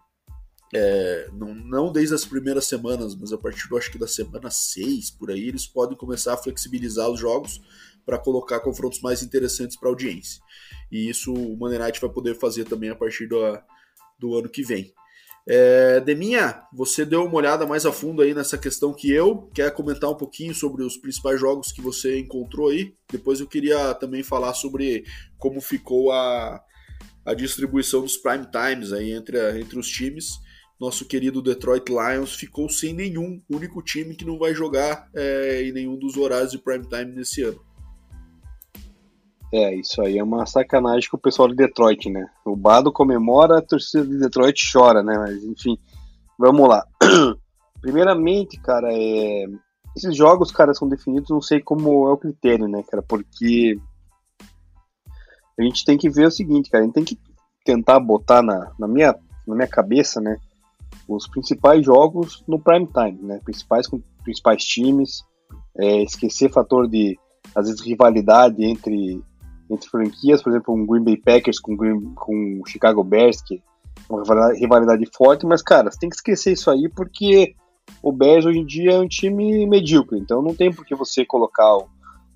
[0.73, 4.49] é, não, não, desde as primeiras semanas, mas a partir do, acho que da semana
[4.49, 7.61] 6, por aí, eles podem começar a flexibilizar os jogos
[8.05, 10.41] para colocar confrontos mais interessantes para a audiência.
[10.91, 13.37] E isso o Monday Night vai poder fazer também a partir do,
[14.17, 14.93] do ano que vem.
[15.47, 19.49] É, Deminha, você deu uma olhada mais a fundo aí nessa questão que eu.
[19.53, 22.93] Quer comentar um pouquinho sobre os principais jogos que você encontrou aí?
[23.11, 25.03] Depois eu queria também falar sobre
[25.37, 26.63] como ficou a,
[27.25, 30.39] a distribuição dos prime times aí entre, entre os times
[30.81, 35.71] nosso querido Detroit Lions ficou sem nenhum, único time que não vai jogar é, em
[35.71, 37.61] nenhum dos horários de prime time nesse ano.
[39.53, 42.25] É, isso aí é uma sacanagem com o pessoal de Detroit, né?
[42.43, 45.15] O Bado comemora, a torcida de Detroit chora, né?
[45.19, 45.77] Mas enfim,
[46.39, 46.83] vamos lá.
[47.79, 49.45] Primeiramente, cara, é...
[49.95, 53.03] esses jogos, cara, são definidos, não sei como é o critério, né, cara?
[53.03, 53.77] Porque
[55.59, 57.19] a gente tem que ver o seguinte, cara, a gente tem que
[57.63, 59.15] tentar botar na, na, minha,
[59.45, 60.37] na minha cabeça, né?
[61.07, 63.39] Os principais jogos no prime time, né?
[63.43, 65.23] Principais com principais times,
[65.77, 67.17] é, esquecer fator de
[67.55, 69.21] às vezes rivalidade entre
[69.69, 73.63] entre franquias, por exemplo, um Green Bay Packers com Green, com Chicago Bears, que
[74.09, 77.55] é uma rivalidade forte, mas cara, você tem que esquecer isso aí porque
[78.03, 81.25] o Bears hoje em dia é um time medíocre, então não tem por que você
[81.25, 81.87] colocar o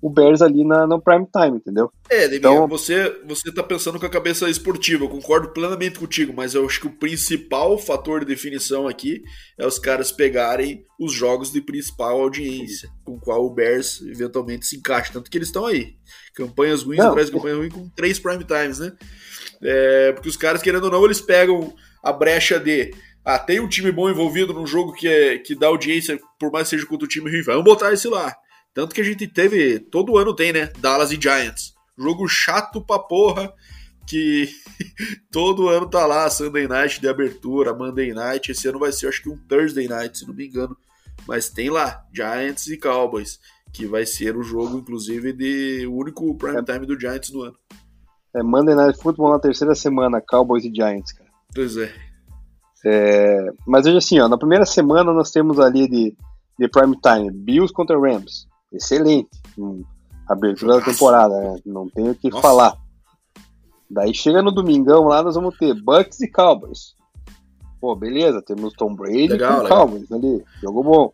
[0.06, 1.90] o Bears ali na, no prime time, entendeu?
[2.08, 6.32] É, Demir, então, você, você tá pensando com a cabeça esportiva, eu concordo plenamente contigo,
[6.32, 9.20] mas eu acho que o principal fator de definição aqui
[9.58, 14.76] é os caras pegarem os jogos de principal audiência, com qual o Bears eventualmente se
[14.76, 15.94] encaixa, tanto que eles estão aí.
[16.36, 18.92] Campanhas ruins não, atrás de campanhas ruins com três prime times, né?
[19.60, 22.92] É, porque os caras, querendo ou não, eles pegam a brecha de
[23.24, 26.68] ah, tem um time bom envolvido num jogo que, é, que dá audiência, por mais
[26.68, 28.32] que seja contra o time ruim, vamos botar esse lá.
[28.76, 30.70] Tanto que a gente teve, todo ano tem, né?
[30.78, 31.72] Dallas e Giants.
[31.96, 33.50] Jogo chato pra porra.
[34.06, 34.50] que
[35.32, 38.52] todo ano tá lá, Sunday Night de abertura, Monday Night.
[38.52, 40.76] Esse ano vai ser, acho que um Thursday Night, se não me engano.
[41.26, 43.40] Mas tem lá, Giants e Cowboys,
[43.72, 47.56] que vai ser o jogo, inclusive, de o único prime time do Giants no ano.
[48.34, 51.30] É Monday Night Football na terceira semana, Cowboys e Giants, cara.
[51.54, 51.90] Pois é.
[52.84, 56.14] é mas hoje assim, ó, na primeira semana nós temos ali de,
[56.58, 58.46] de prime time, Bills contra Rams.
[58.72, 59.30] Excelente.
[60.28, 61.60] Abertura da temporada, né?
[61.64, 62.42] Não tenho o que Nossa.
[62.42, 62.76] falar.
[63.88, 66.96] Daí chega no domingão lá, nós vamos ter Bucks e Cowboys.
[67.80, 70.44] Pô, beleza, temos Tom Brady legal, com Cowboys ali.
[70.60, 71.12] Jogo bom.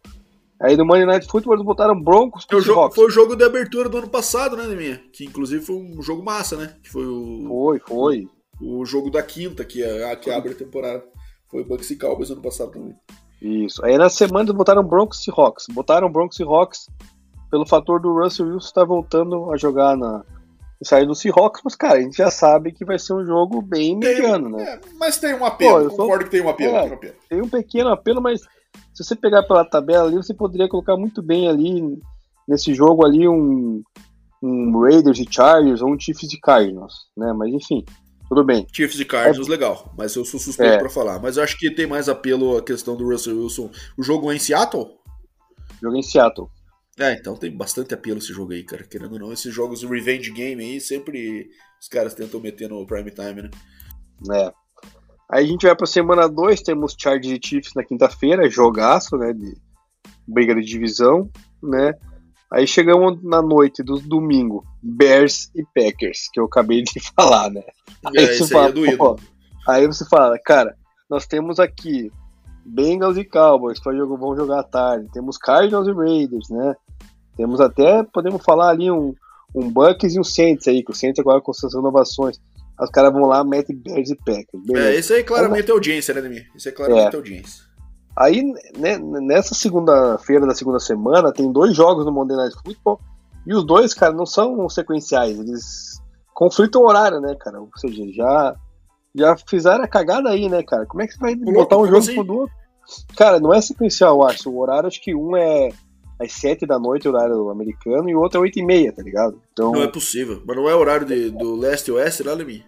[0.61, 3.45] Aí no Monday Night Football eles botaram Broncos com o jogo, Foi o jogo de
[3.45, 4.99] abertura do ano passado, né, minha?
[5.13, 6.77] Que inclusive foi um jogo massa, né?
[6.83, 7.45] Que foi o.
[7.49, 8.29] Foi, foi.
[8.61, 11.05] O jogo da quinta, que, é, que abre a temporada.
[11.51, 12.95] Foi Bucks e Cowboys ano passado também.
[13.43, 13.85] Isso.
[13.85, 15.67] Aí na semana eles botaram Broncos e Hawks.
[15.69, 16.87] Botaram Broncos e Hawks
[17.53, 20.25] pelo fator do Russell Wilson estar tá voltando a jogar na,
[20.83, 24.01] sair do Seahawks, mas, cara, a gente já sabe que vai ser um jogo bem
[24.01, 24.65] tem, mediano, né?
[24.65, 26.25] É, mas tem um apelo, Pô, concordo sou...
[26.25, 27.15] que tem um apelo, é, tem um apelo.
[27.29, 28.41] Tem um pequeno apelo, mas
[28.95, 32.01] se você pegar pela tabela ali, você poderia colocar muito bem ali,
[32.49, 33.83] nesse jogo ali, um,
[34.43, 37.35] um Raiders e Chargers ou um Chiefs e Cardinals, né?
[37.35, 37.85] Mas, enfim,
[38.31, 38.67] tudo bem.
[38.73, 39.51] Chiefs e Cardinals, é.
[39.51, 40.79] legal, mas eu sou suspeito é.
[40.79, 41.21] para falar.
[41.21, 43.71] Mas eu acho que tem mais apelo a questão do Russell Wilson.
[43.99, 44.89] O jogo é em Seattle?
[45.83, 46.49] Jogo em Seattle.
[46.99, 48.85] É, então tem bastante apelo esse jogo aí, cara.
[48.85, 51.49] Querendo ou não, esses jogos de revenge game aí, sempre
[51.81, 53.51] os caras tentam meter no prime time, né?
[54.31, 54.53] É.
[55.31, 59.33] Aí a gente vai pra semana 2, temos Chargers e Chiefs na quinta-feira, jogaço, né?
[59.33, 59.57] De
[60.27, 61.31] briga de divisão,
[61.63, 61.95] né?
[62.53, 67.63] Aí chegamos na noite do domingo, Bears e Packers, que eu acabei de falar, né?
[68.15, 69.17] É, aí, você fala, aí, é pô,
[69.67, 70.77] aí você fala, cara,
[71.09, 72.13] nós temos aqui
[72.65, 75.09] Bengals e Cowboys, que vão jogar à tarde.
[75.13, 76.75] Temos Cardinals e Raiders, né?
[77.37, 79.15] Temos até, podemos falar ali um,
[79.55, 82.41] um Bucks e um Saints aí, que o Saints agora com suas renovações.
[82.81, 84.65] Os caras vão lá, metem Bears e Packers.
[84.65, 84.89] Beleza.
[84.89, 86.47] É, esse aí claramente é audiência, né, Demi?
[86.55, 87.17] Esse é claramente é.
[87.17, 87.65] audiência.
[88.17, 88.43] Aí,
[88.77, 93.01] né, nessa segunda-feira da segunda semana, tem dois jogos no Monday Night Football,
[93.47, 96.01] e os dois, cara, não são sequenciais, eles
[96.35, 97.61] conflitam horário, né, cara?
[97.61, 98.55] Ou seja, já
[99.15, 100.87] já fizeram a cagada aí, né, cara?
[100.87, 102.25] Como é que você vai botar um jogo assim?
[102.25, 102.55] pro outro?
[103.17, 104.51] Cara, não é sequencial, acho.
[104.51, 105.71] O horário, acho que um é
[106.19, 109.41] às 7 da noite, horário americano, e o outro é 8 e meia, tá ligado?
[109.53, 109.73] Então...
[109.73, 110.43] Não é possível.
[110.47, 112.63] Mas não é horário de, do leste e oeste, né, Lemin?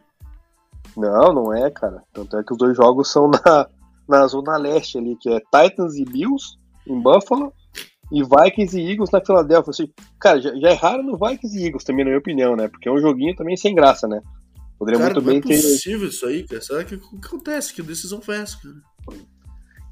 [0.97, 2.03] Não, não é, cara.
[2.13, 3.69] Tanto é que os dois jogos são na,
[4.09, 7.53] na zona leste ali, que é Titans e Bills, em Buffalo,
[8.13, 9.71] e Vikings e Eagles na Filadélfia.
[9.71, 12.69] Assim, cara, já, já erraram no Vikings e Eagles também, na minha opinião, né?
[12.69, 14.21] Porque é um joguinho também sem graça, né?
[14.79, 15.49] Poderia cara, muito bem ter.
[15.49, 16.63] Não é possível isso aí, cara.
[16.63, 17.73] Será que o que acontece?
[17.73, 18.75] Que decisão foi essa, cara?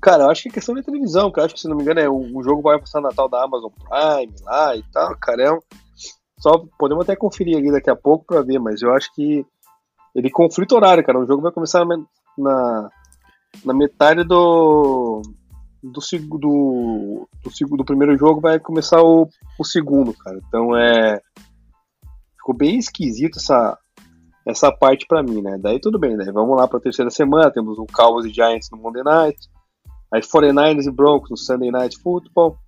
[0.00, 1.46] Cara, eu acho que é questão de televisão, cara.
[1.46, 3.70] Acho que, se não me engano, é o, o jogo vai passar Natal da Amazon
[3.70, 5.42] Prime lá e tal, cara.
[5.42, 5.60] É um...
[6.40, 9.46] Só podemos até conferir ali daqui a pouco pra ver, mas eu acho que
[10.14, 11.20] ele conflita horário, cara.
[11.20, 11.96] O jogo vai começar na,
[12.36, 12.90] na,
[13.64, 15.22] na metade do.
[15.84, 16.00] Do,
[16.38, 20.40] do, do, do primeiro jogo vai começar o, o segundo, cara.
[20.48, 21.20] Então é.
[22.36, 23.78] Ficou bem esquisito essa,
[24.46, 25.58] essa parte para mim, né?
[25.58, 28.68] Daí tudo bem, daí vamos lá para a terceira semana, temos o Cowboys e Giants
[28.70, 29.38] no Monday Night,
[30.12, 32.58] aí 49ers e Broncos no Sunday Night Football,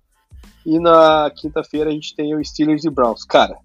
[0.65, 3.23] e na quinta-feira a gente tem o Steelers e Browns.
[3.23, 3.57] Cara,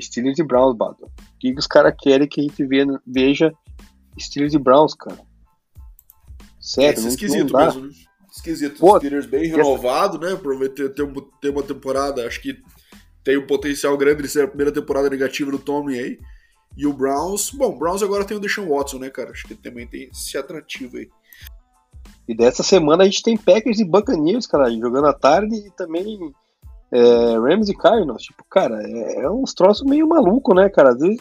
[0.00, 1.04] Steelers e Browns, Bado.
[1.04, 2.66] O que, que os caras querem que a gente
[3.06, 3.52] veja
[4.18, 5.20] Steelers e Browns, cara?
[6.60, 7.92] Sério, é esquisito não mesmo, né?
[8.30, 8.78] Esquisito.
[8.78, 10.34] Pô, Steelers bem renovado, essa...
[10.34, 10.40] né?
[10.40, 11.06] Prometer ter,
[11.40, 12.56] ter uma temporada, acho que
[13.24, 16.18] tem um potencial grande de ser a primeira temporada negativa do Tommy aí.
[16.78, 19.32] E o Browns, bom, o Browns agora tem o Deshaun Watson, né, cara?
[19.32, 21.08] Acho que também tem esse atrativo aí.
[22.28, 26.32] E dessa semana a gente tem Packers e Buccaneers, cara, jogando à tarde e também
[26.92, 28.22] é, Rams e Cardinals.
[28.22, 30.90] Tipo, cara, é, é uns troços meio maluco, né, cara?
[30.90, 31.18] Às vezes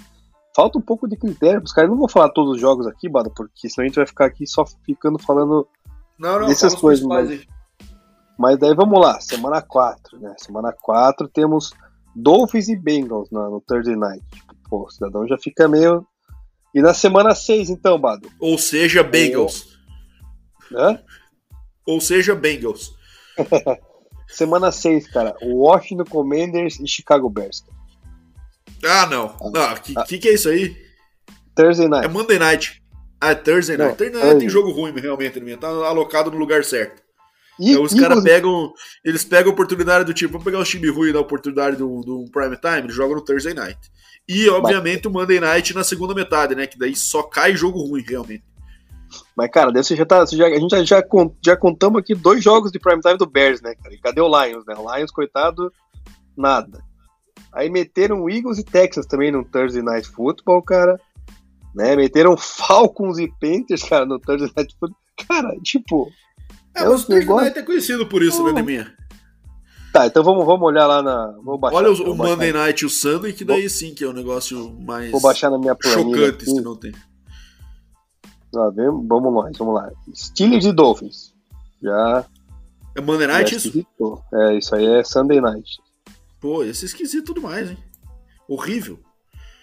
[0.56, 1.90] falta um pouco de critério os caras.
[1.90, 4.46] Não vou falar todos os jogos aqui, Bado, porque senão a gente vai ficar aqui
[4.46, 5.68] só ficando falando
[6.20, 7.04] não, não, dessas coisas.
[7.04, 7.48] Mas,
[8.38, 10.36] mas daí vamos lá, semana 4, né?
[10.38, 11.72] Semana 4 temos
[12.16, 14.24] Dolphins e Bengals no, no Thursday Night.
[14.70, 16.06] Pô, o cidadão já fica meio.
[16.74, 18.30] E na semana 6, então, Bado?
[18.40, 19.78] Ou seja, Bengals.
[20.72, 21.00] Hã?
[21.86, 22.92] Ou seja, Bengals.
[24.28, 25.36] semana 6, cara.
[25.42, 27.64] Washington Commanders e Chicago Bears.
[28.84, 29.36] Ah, não.
[29.52, 30.04] Não, que, ah.
[30.04, 30.76] que, que é isso aí?
[31.56, 32.06] Thursday Night.
[32.06, 32.84] É Monday Night.
[33.20, 33.90] Ah, é Thursday Night.
[33.90, 37.02] Não, Thursday Night tem jogo ruim, realmente, tá alocado no lugar certo.
[37.60, 38.72] E, então, os caras pegam.
[39.04, 41.78] Eles pegam a oportunidade do tipo, vamos pegar o time ruim e dar a oportunidade
[41.78, 43.80] do, do Prime Time, eles jogam no Thursday Night.
[44.28, 45.06] E, obviamente, Mas...
[45.06, 46.68] o Monday Night na segunda metade, né?
[46.68, 48.44] Que daí só cai jogo ruim, realmente.
[49.36, 50.26] Mas, cara, você já tá.
[50.26, 51.04] Você já, a gente já, já,
[51.42, 53.96] já contamos aqui dois jogos de Prime Time do Bears, né, cara?
[53.96, 54.76] E cadê o Lions, né?
[54.78, 55.72] O Lions, coitado,
[56.36, 56.84] nada.
[57.54, 61.00] Aí meteram Eagles e Texas também no Thursday Night Football, cara.
[61.74, 61.96] né?
[61.96, 65.00] Meteram Falcons e Panthers, cara, no Thursday Night Football.
[65.28, 66.12] Cara, tipo.
[66.76, 67.46] É, é o Thursday negócio...
[67.46, 68.94] Night é conhecido por isso, né, minha?
[69.92, 71.32] Tá, então vamos, vamos olhar lá na.
[71.44, 73.70] Vou baixar, Olha o, o Monday Night e o Sunday, que daí vou...
[73.70, 75.12] sim que é um negócio mais.
[75.12, 76.28] Vou baixar na minha planilha.
[76.28, 76.94] Chocante se não tem.
[78.56, 79.92] Ah, vamos lá, vamos lá.
[80.14, 81.34] Steelers e Dolphins.
[81.82, 82.26] Já.
[82.96, 83.86] É Monday Night isso?
[84.34, 85.78] É, isso aí é Sunday Night.
[86.40, 87.78] Pô, esse é esquisito demais, hein?
[88.48, 89.00] Horrível.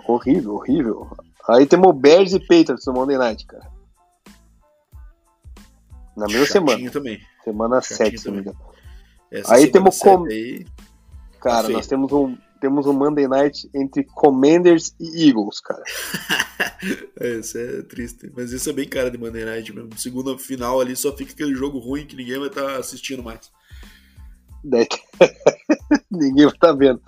[0.06, 1.10] Horrível, horrível.
[1.48, 3.72] Aí temos Bears e Patriots no Monday Night, cara.
[6.16, 6.90] Na mesma Chatinho semana.
[6.90, 7.20] também.
[7.42, 8.58] Semana 7, se não me engano.
[9.46, 10.24] Aí temos com...
[10.26, 10.66] aí...
[11.40, 15.82] Cara, nós temos um, temos um Monday Night entre Commanders e Eagles, cara.
[17.20, 18.32] é, isso é triste.
[18.34, 19.90] Mas isso é bem cara de Monday Night mesmo.
[19.98, 23.52] Segunda final ali só fica aquele jogo ruim que ninguém vai estar tá assistindo mais.
[26.10, 27.00] Ninguém vai estar tá vendo.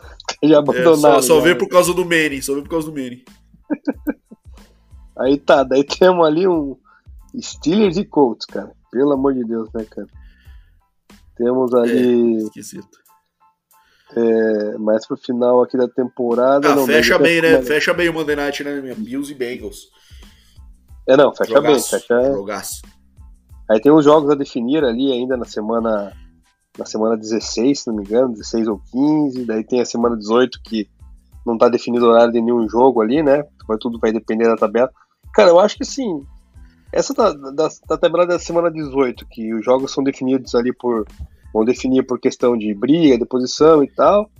[0.44, 1.18] Já abandonaram.
[1.18, 3.24] É, só, só vê por causa do Manning, só vê por causa do Manning.
[5.18, 6.76] Aí tá, daí temos ali um
[7.40, 8.72] Steelers e Colts, cara.
[8.92, 10.06] Pelo amor de Deus, né, cara?
[11.36, 12.36] Temos ali.
[12.36, 13.06] É, esquisito.
[14.16, 16.72] É, mais pro final aqui da temporada.
[16.72, 17.60] Ah, não, fecha bem, né?
[17.62, 18.94] Fecha bem o Monday Night, né, minha?
[18.94, 19.88] Bills e Bengals.
[21.08, 22.00] É, não, fecha Jogaço, bem.
[22.00, 22.32] Fecha...
[22.32, 22.82] Jogaço.
[23.68, 26.12] Aí tem uns jogos a definir ali ainda na semana
[26.78, 29.44] na semana 16, se não me engano, 16 ou 15.
[29.46, 30.88] Daí tem a semana 18 que
[31.44, 33.44] não tá definido o horário de nenhum jogo ali, né?
[33.80, 34.90] Tudo vai depender da tabela.
[35.32, 36.22] Cara, eu acho que sim.
[36.96, 41.06] Essa da, da, da tabela da semana 18, que os jogos são definidos ali por
[41.52, 44.30] vão definir por questão de briga, de posição e tal.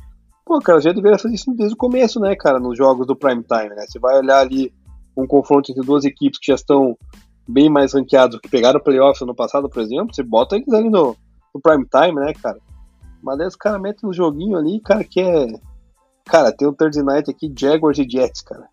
[0.42, 3.42] Pô, cara, já deveria fazer isso desde o começo, né, cara, nos jogos do prime
[3.42, 3.84] time, né?
[3.86, 4.72] Você vai olhar ali
[5.14, 6.96] um confronto entre duas equipes que já estão
[7.46, 10.88] bem mais ranqueados, que pegaram o playoff no passado, por exemplo, você bota eles ali
[10.88, 11.14] no,
[11.54, 12.58] no prime time, né, cara?
[13.22, 15.46] Mas aí os caras metem um joguinho ali, cara, que é.
[16.24, 18.66] Cara, tem um Thursday Night aqui, Jaguars e Jets, cara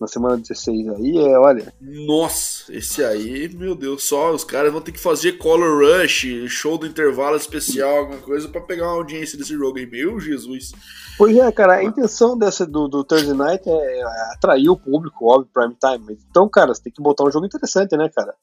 [0.00, 1.72] na semana 16 aí, é, olha.
[1.80, 6.78] Nossa, esse aí, meu Deus, só os caras vão ter que fazer color rush, show
[6.78, 10.72] do intervalo especial, alguma coisa para pegar uma audiência desse jogo aí, meu Jesus.
[11.16, 14.02] Pois é, cara, a intenção dessa do, do Thursday Night é
[14.34, 16.18] atrair o público, óbvio, prime time.
[16.30, 18.34] Então, cara, você tem que botar um jogo interessante, né, cara?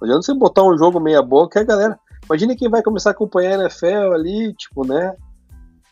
[0.00, 1.98] Não adianta você botar um jogo meia boca, a galera.
[2.24, 5.14] Imagina quem vai começar a acompanhar a NFL ali, tipo, né?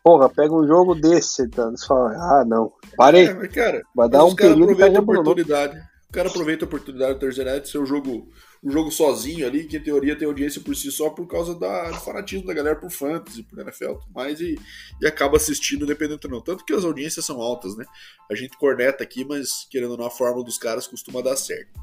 [0.03, 1.71] Porra, pega um jogo desse, tá?
[1.71, 3.27] Você fala, ah, não, parei.
[3.27, 5.93] É, mas, cara, vai dar um período que a oportunidade.
[6.09, 8.29] O cara aproveita a oportunidade do Thursday Night ser um jogo,
[8.63, 11.91] um jogo sozinho ali, que em teoria tem audiência por si só por causa da,
[11.91, 14.59] do fanatismo da galera por fantasy, por NFL, mais e,
[15.01, 16.43] e acaba assistindo independente não.
[16.43, 17.87] Tanto que as audiências são altas, né?
[18.31, 21.81] A gente corneta aqui, mas querendo ou não, a forma dos caras costuma dar certo.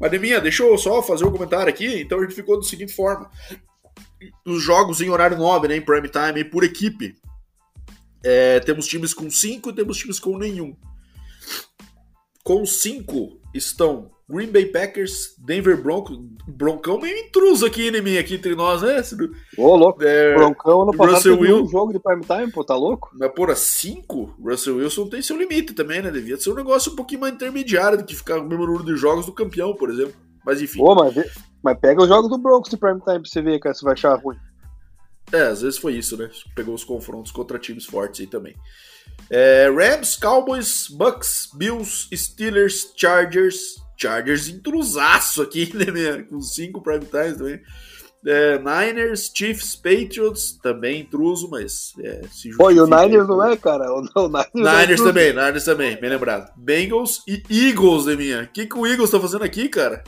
[0.00, 2.00] Mas, Deminha, deixa eu só fazer um comentário aqui.
[2.00, 3.30] Então a gente ficou da seguinte forma:
[4.44, 7.14] os jogos em horário nobre, né, em prime time, por equipe.
[8.22, 10.76] É, temos times com 5 e temos times com nenhum.
[12.42, 18.34] Com 5 estão Green Bay Packers, Denver Broncos, Broncão meio intruso aqui em mim, aqui
[18.34, 19.02] entre nós, né?
[19.56, 20.04] Ô, louco.
[20.04, 21.64] É, Broncão no passado Russell Will...
[21.64, 23.10] um jogo de prime time, pô, tá louco?
[23.18, 24.36] Mas, porra, 5?
[24.38, 26.10] Russell Wilson tem seu limite também, né?
[26.10, 28.96] Devia ser um negócio um pouquinho mais intermediário do que ficar no mesmo número de
[28.96, 30.14] jogos do campeão, por exemplo.
[30.44, 30.82] Mas enfim.
[30.82, 31.14] Ô, mas,
[31.62, 33.94] mas pega os jogos do Broncos de prime time pra você ver, cara, se vai
[33.94, 34.36] achar ruim.
[35.32, 36.30] É, às vezes foi isso, né?
[36.54, 38.54] Pegou os confrontos contra times fortes aí também.
[39.30, 43.76] É, Rams, Cowboys, Bucks, Bills, Steelers, Chargers.
[43.96, 46.22] Chargers intrusaço aqui, né?
[46.22, 47.60] Com cinco prime times também.
[48.26, 53.56] É, Niners, Chiefs, Patriots, também intruso, mas é, se Pô, e o Niners não é,
[53.56, 53.92] cara?
[53.92, 56.52] O, o Niners, Niners é também, Niners também, bem lembrado.
[56.56, 58.42] Bengals e Eagles, né, minha?
[58.42, 60.02] O que, que o Eagles tá fazendo aqui, cara?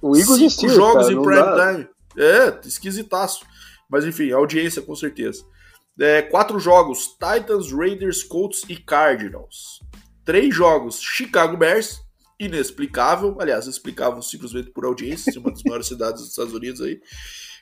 [0.00, 1.72] O Eagles Cinco Steelers, jogos cara, em prime dá.
[1.72, 1.88] time.
[2.16, 3.44] É, esquisitaço.
[3.92, 5.44] Mas enfim, audiência com certeza.
[6.00, 9.80] É, quatro jogos: Titans, Raiders, Colts e Cardinals.
[10.24, 12.00] Três jogos: Chicago Bears,
[12.40, 13.36] inexplicável.
[13.38, 17.02] Aliás, explicável simplesmente por audiência, uma das maiores cidades dos Estados Unidos aí.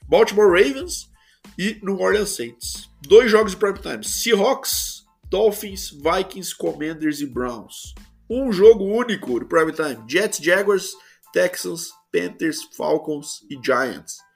[0.09, 1.11] Baltimore Ravens
[1.59, 2.89] e New Orleans Saints.
[3.03, 7.93] Dois jogos de prime time: Seahawks, Dolphins, Vikings, Commanders e Browns.
[8.31, 10.93] Um jogo único de prime time: Jets, Jaguars,
[11.33, 14.30] Texans, Panthers, Falcons e Giants.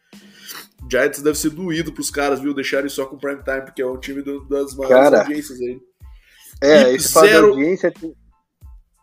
[0.90, 2.55] Giants deve ser doído pros caras, viu?
[2.55, 5.80] Deixarem só com prime time, porque é um time do, das maiores Cara, audiências aí.
[6.62, 7.92] É, e esse zero, audiência.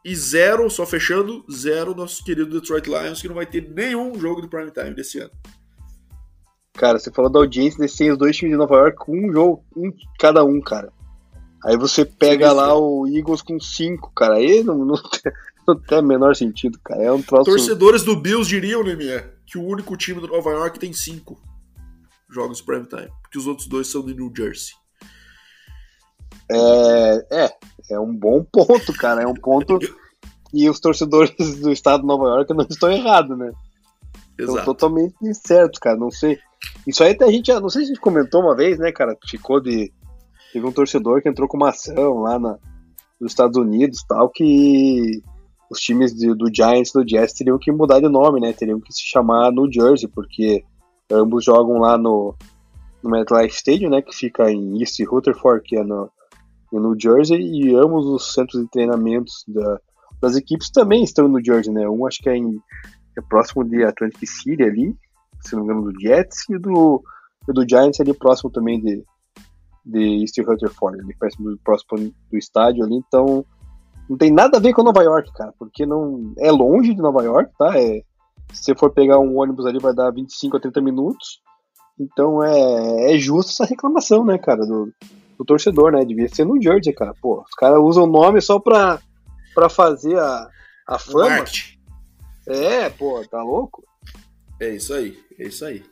[0.03, 4.41] E zero, só fechando, zero nosso querido Detroit Lions, que não vai ter nenhum jogo
[4.41, 5.31] de prime time desse ano.
[6.73, 9.63] Cara, você falou da audiência desses os dois times de Nova York com um jogo,
[9.75, 10.91] um cada um, cara.
[11.63, 14.35] Aí você pega Sim, lá o Eagles com cinco, cara.
[14.35, 15.31] Aí não, não, tem,
[15.67, 17.03] não tem o menor sentido, cara.
[17.03, 17.51] É um troço.
[17.51, 18.95] Torcedores do Bills diriam, né,
[19.51, 21.37] que o único time do Nova York tem cinco
[22.29, 24.73] jogos prime time, porque os outros dois são de New Jersey.
[26.49, 27.57] É, é,
[27.91, 29.23] é um bom ponto, cara.
[29.23, 29.77] É um ponto
[30.53, 33.51] e os torcedores do estado de Nova York não estão errados, né?
[34.39, 35.97] Estão totalmente certos, cara.
[35.97, 36.39] Não sei.
[36.87, 39.17] Isso aí até a gente, não sei se a gente comentou uma vez, né, cara?
[39.29, 39.91] Ficou de.
[40.53, 42.57] Teve um torcedor que entrou com uma ação lá na,
[43.19, 45.21] nos Estados Unidos tal, que
[45.71, 48.51] os times de, do Giants e do Jets teriam que mudar de nome, né?
[48.51, 50.65] Teriam que se chamar New Jersey, porque
[51.09, 52.35] ambos jogam lá no,
[53.01, 54.01] no MetLife Stadium, né?
[54.01, 56.11] Que fica em East Rutherford, que é no,
[56.73, 59.79] New Jersey, e ambos os centros de treinamentos da,
[60.21, 61.87] das equipes também estão no Jersey, né?
[61.87, 62.59] Um acho que é, em,
[63.17, 64.93] é próximo de Atlantic City ali,
[65.39, 67.01] se não me engano, do Jets, e do,
[67.47, 69.01] e do Giants ali próximo também de,
[69.85, 73.45] de East Rutherford, ali próximo, próximo do estádio ali, então
[74.11, 77.23] não tem nada a ver com Nova York, cara, porque não é longe de Nova
[77.23, 77.79] York, tá?
[77.79, 78.01] É,
[78.51, 81.39] se você for pegar um ônibus ali vai dar 25 a 30 minutos,
[81.97, 84.91] então é, é justo essa reclamação, né, cara, do,
[85.37, 86.03] do torcedor, né?
[86.03, 87.13] Devia ser no Jersey, cara.
[87.21, 88.99] Pô, os caras usam o nome só pra,
[89.55, 90.49] pra fazer a,
[90.89, 91.45] a fama.
[92.45, 93.81] É, pô, tá louco?
[94.59, 95.85] É isso aí, é isso aí.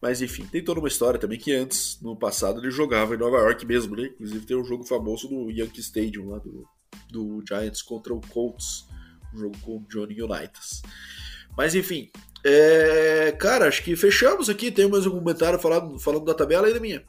[0.00, 3.36] Mas enfim, tem toda uma história também que antes, no passado, ele jogava em Nova
[3.36, 4.06] York mesmo, né?
[4.06, 6.66] Inclusive tem um jogo famoso no Yankee Stadium lá do,
[7.10, 8.86] do Giants contra o Colts,
[9.34, 10.82] um jogo com o Johnny Unitas.
[11.56, 12.10] Mas enfim,
[12.44, 13.32] é...
[13.38, 14.70] cara, acho que fechamos aqui.
[14.70, 17.02] Tem mais um comentário falando, falando da tabela aí da minha.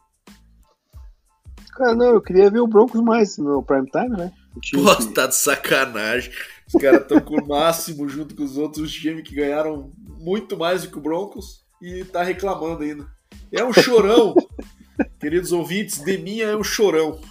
[1.78, 4.32] Cara, não, eu queria ver o Broncos mais no prime time, né?
[4.54, 5.14] Pô, que...
[5.14, 6.32] tá de sacanagem.
[6.68, 10.82] Os caras estão com o máximo junto com os outros times que ganharam muito mais
[10.82, 13.08] do que o Broncos e tá reclamando ainda.
[13.52, 14.36] É um chorão.
[15.20, 17.22] Queridos ouvintes, de minha é um chorão.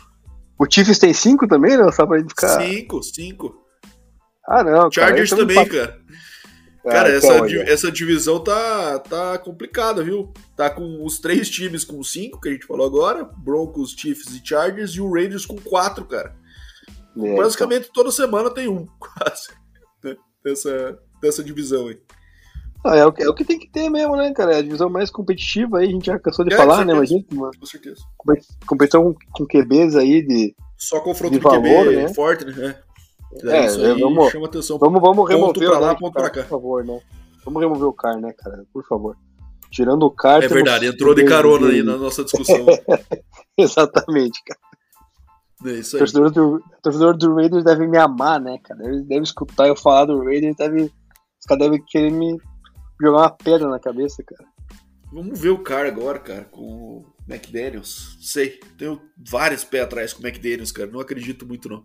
[0.59, 1.91] O Chiefs tem cinco também, né?
[1.93, 2.61] Só pra gente ficar.
[2.61, 3.67] Cinco, cinco.
[4.47, 4.91] Ah, não.
[4.91, 6.01] Chargers cara, também, cara.
[6.87, 10.33] Ah, cara, essa, então, essa divisão tá, tá complicada, viu?
[10.57, 14.47] Tá com os três times com cinco, que a gente falou agora: Broncos, Chiefs e
[14.47, 16.37] Chargers, e o Raiders com quatro, cara.
[17.17, 17.93] É, Basicamente então.
[17.93, 19.49] toda semana tem um, quase,
[20.05, 20.17] né?
[20.45, 21.99] dessa, dessa divisão aí.
[22.87, 24.55] Ah, é, o que, é o que tem que ter mesmo, né, cara?
[24.55, 26.95] É a divisão mais competitiva aí, a gente já cansou de é, falar, né?
[26.95, 28.01] Mas, gente, com certeza.
[28.67, 30.55] Competição com QBs aí de.
[30.79, 32.15] Só confronto de, de valor, QB né?
[32.15, 32.77] forte, né?
[33.45, 34.79] É, é isso aí vamos, chama atenção.
[34.79, 36.43] Vamos, vamos remover pra lá, ponto pra cá.
[36.43, 37.01] Por favor, né?
[37.45, 38.65] Vamos remover o CAR, né, cara?
[38.73, 39.17] Por favor.
[39.71, 40.43] Tirando o CAR.
[40.43, 42.67] É verdade, entrou de carona aí na nossa discussão.
[43.59, 44.61] Exatamente, cara.
[45.65, 46.01] É isso aí.
[46.01, 48.85] Torcedor do, torcedor do Raiders deve me amar, né, cara?
[48.85, 52.39] Ele deve escutar eu falar do Raiders, deve, os caras devem querer me
[53.01, 54.45] jogar uma pedra na cabeça, cara.
[55.13, 58.17] Vamos ver o cara agora, cara, com o McDaniels.
[58.21, 60.91] Sei, tenho vários pés atrás com o McDaniels, cara.
[60.91, 61.85] Não acredito muito, não.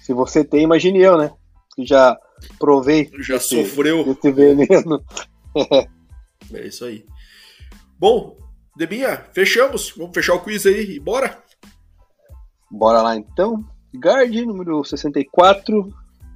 [0.00, 1.32] Se você tem, imagine eu, né?
[1.74, 2.18] Que já
[2.58, 3.10] provei.
[3.20, 4.00] Já esse, sofreu.
[4.10, 5.04] Esse veneno.
[6.52, 7.06] é isso aí.
[7.98, 8.36] Bom,
[8.76, 9.94] Debinha, fechamos.
[9.96, 11.42] Vamos fechar o quiz aí e bora?
[12.70, 13.64] Bora lá então.
[13.94, 15.94] Guard, número 64.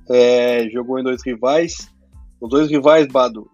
[0.08, 1.90] É, jogou em dois rivais.
[2.40, 3.50] Os dois rivais, Bado,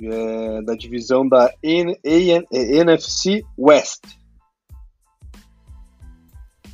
[0.00, 4.04] é, da divisão da N, NFC West.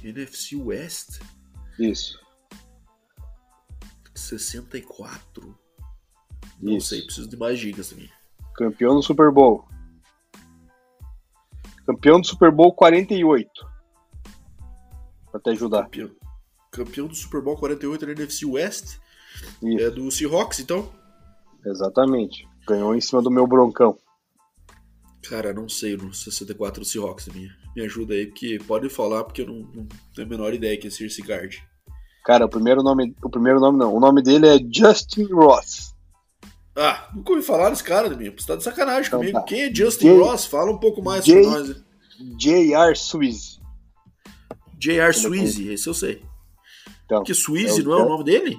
[0.03, 1.21] NFC West?
[1.79, 2.21] Isso.
[4.15, 5.59] 64.
[6.61, 8.11] Não sei, preciso de mais dicas também.
[8.55, 9.67] Campeão do Super Bowl.
[11.87, 13.51] Campeão do Super Bowl 48.
[15.31, 15.85] Pra te ajudar.
[15.85, 16.11] Campeão,
[16.71, 18.99] campeão do Super Bowl 48 na NFC West.
[19.63, 19.85] Isso.
[19.85, 20.93] É do Seahawks, então?
[21.67, 22.49] Exatamente.
[22.67, 23.99] Ganhou em cima do meu broncão.
[25.29, 27.49] Cara, não sei no 64 do Seahawks também.
[27.75, 30.87] Me ajuda aí, porque pode falar, porque eu não, não tenho a menor ideia que
[30.87, 31.57] é esse Guard.
[32.25, 33.15] Cara, o primeiro nome.
[33.23, 33.95] O primeiro nome não.
[33.95, 35.95] O nome dele é Justin Ross.
[36.77, 38.41] Ah, nunca ouvi falar desse cara, Domingo.
[38.41, 39.39] Você tá de sacanagem então, comigo.
[39.39, 39.45] Tá.
[39.45, 40.47] Quem é Justin J Ross?
[40.47, 41.85] Fala um pouco mais J pra nós.
[42.39, 42.97] J.R.
[42.97, 43.61] Swiss.
[44.79, 45.13] J.R.
[45.13, 46.23] Swiss, esse eu sei.
[47.05, 48.59] Então, que Swiss é não é o nome dele?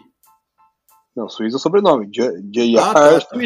[1.15, 2.07] Não, Swiss é o sobrenome.
[2.09, 2.77] J.R.
[2.77, 3.37] Ah, tá, tá.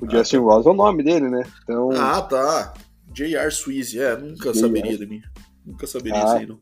[0.00, 0.42] O ah, Justin tá.
[0.42, 1.42] Ross é o nome dele, né?
[1.62, 1.90] Então...
[1.92, 2.74] Ah, tá.
[3.12, 3.50] J.R.
[3.50, 5.20] Swiss, é, nunca saberia de mim.
[5.66, 6.24] Nunca saberia ah.
[6.24, 6.60] isso aí, não.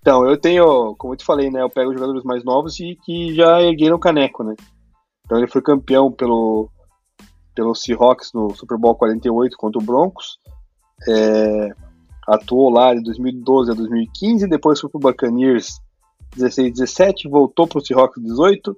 [0.00, 1.62] Então, eu tenho, como eu te falei, né?
[1.62, 4.54] Eu pego jogadores mais novos e que já ergueram o caneco, né?
[5.24, 6.68] Então ele foi campeão pelo,
[7.54, 10.38] pelo Seahawks no Super Bowl 48 contra o Broncos.
[11.08, 11.68] É,
[12.26, 15.80] atuou lá de 2012 a 2015, depois foi pro Buccaneers
[16.36, 18.76] 16 17, voltou pro Seahawks 18,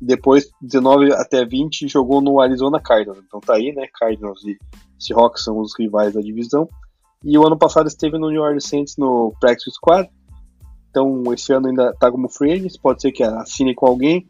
[0.00, 3.22] depois 19 até 20 jogou no Arizona Cardinals.
[3.26, 3.86] Então tá aí, né?
[3.98, 4.56] Cardinals e
[4.98, 6.68] Seahawks são os rivais da divisão.
[7.24, 10.08] E o ano passado esteve no New Orleans Saints no Practice Squad
[10.90, 14.28] então esse ano ainda tá como free agent, pode ser que assine com alguém.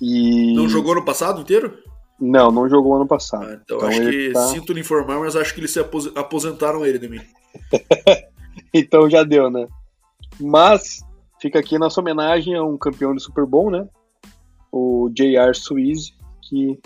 [0.00, 0.54] E...
[0.54, 1.78] Não jogou no passado inteiro?
[2.18, 3.44] Não, não jogou ano passado.
[3.44, 4.46] Ah, então, então acho que, tá...
[4.48, 7.20] sinto lhe informar, mas acho que eles se aposentaram ele de mim.
[8.74, 9.66] então já deu, né?
[10.40, 11.00] Mas
[11.40, 13.86] fica aqui nossa homenagem a um campeão de Super Bowl, né?
[14.72, 15.54] O J.R.
[15.54, 16.12] Swiss,
[16.42, 16.78] que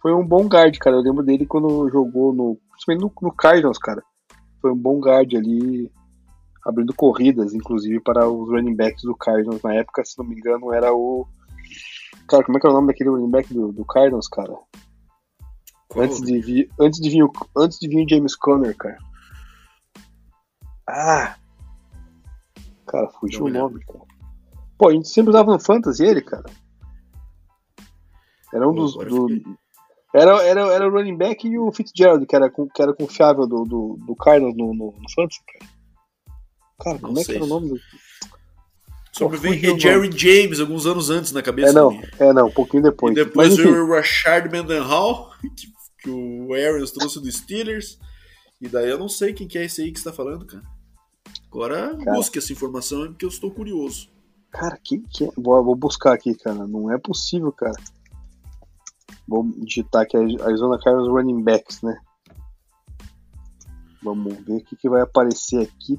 [0.00, 0.96] foi um bom guard, cara.
[0.96, 4.02] Eu lembro dele quando jogou no, no, no Cardinals, cara.
[4.60, 5.90] Foi um bom guard ali,
[6.64, 9.62] abrindo corridas, inclusive, para os running backs do Cardinals.
[9.62, 11.26] Na época, se não me engano, era o.
[12.28, 14.54] Cara, como é que é o nome daquele running back do, do Cardinals, cara?
[15.96, 17.24] Antes de, vir, antes, de vir,
[17.56, 18.98] antes de vir o James Conner, cara.
[20.88, 21.36] Ah!
[22.86, 24.04] Cara, fugiu o nome, cara.
[24.76, 26.44] Pô, a gente sempre usava no Fantasy ele, cara.
[28.54, 28.94] Era um dos.
[28.94, 29.28] Do,
[30.14, 33.64] era, era, era o running back e o Fitzgerald, que era, que era confiável do,
[33.64, 35.74] do, do Cardinals no, no, no Fantasy, cara.
[36.80, 37.80] Cara, como não é que era o nome do.
[39.12, 41.70] Só me vem Jerry James alguns anos antes na cabeça.
[41.70, 43.12] É não, é não, um pouquinho depois.
[43.12, 45.66] E depois Mas, o Rashard Mendenhall, que,
[46.02, 47.98] que o Arians trouxe do Steelers.
[48.60, 50.64] E daí eu não sei quem que é esse aí que você tá falando, cara.
[51.48, 54.08] Agora cara, busque essa informação porque eu estou curioso.
[54.50, 55.28] Cara, que, que...
[55.36, 56.66] Vou, vou buscar aqui, cara.
[56.66, 57.76] Não é possível, cara.
[59.26, 61.98] Vou digitar aqui a Arizona Cardinals running backs, né?
[64.02, 65.98] Vamos ver o que, que vai aparecer aqui.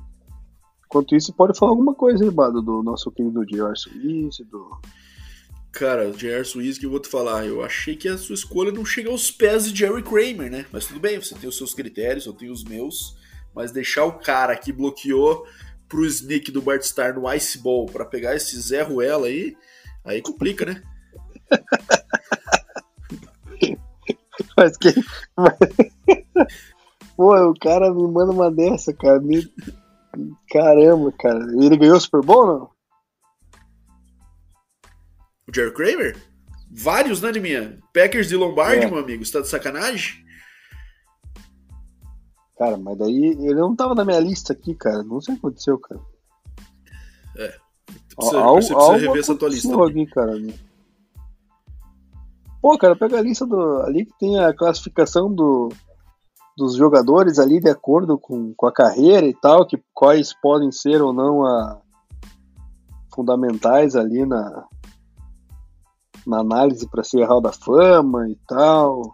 [0.86, 3.76] Enquanto isso, pode falar alguma coisa aí, Bado, do nosso querido J.R.
[3.76, 4.80] Swiss, do...
[5.72, 6.46] Cara, J.R.
[6.46, 9.32] Swiss, que eu vou te falar, eu achei que a sua escolha não chega aos
[9.32, 10.66] pés de Jerry Kramer, né?
[10.72, 13.18] Mas tudo bem, você tem os seus critérios, eu tenho os meus.
[13.54, 15.46] Mas deixar o cara que bloqueou
[15.90, 19.58] pro sneak do Bart Star no Ice Ball para pegar esse Zé Ruela aí,
[20.04, 20.84] aí complica, né?
[24.58, 24.94] mas que.
[27.16, 29.20] Pô, o cara me manda uma dessa, cara.
[29.22, 29.48] Me...
[30.52, 31.40] Caramba, cara.
[31.62, 32.70] Ele ganhou o Super Bowl não?
[35.48, 36.18] O Jerry Kramer?
[36.72, 37.80] Vários, né, minha?
[37.94, 38.90] Packers de Lombardi, é.
[38.90, 39.24] meu amigo.
[39.24, 40.26] Você tá de sacanagem?
[42.58, 45.04] Cara, mas daí ele não tava na minha lista aqui, cara.
[45.04, 46.02] Não sei o que aconteceu, cara.
[47.38, 47.60] É.
[48.16, 49.86] Precisa, Al, você precisa rever essa tua lista.
[49.86, 50.54] Aqui, cara, né?
[52.66, 53.84] Pô, cara, pega a lista do.
[53.84, 55.70] Ali que tem a classificação do,
[56.58, 61.00] dos jogadores ali de acordo com, com a carreira e tal, que quais podem ser
[61.00, 61.80] ou não a,
[63.14, 64.66] fundamentais ali na,
[66.26, 69.14] na análise para ser Hall da Fama e tal.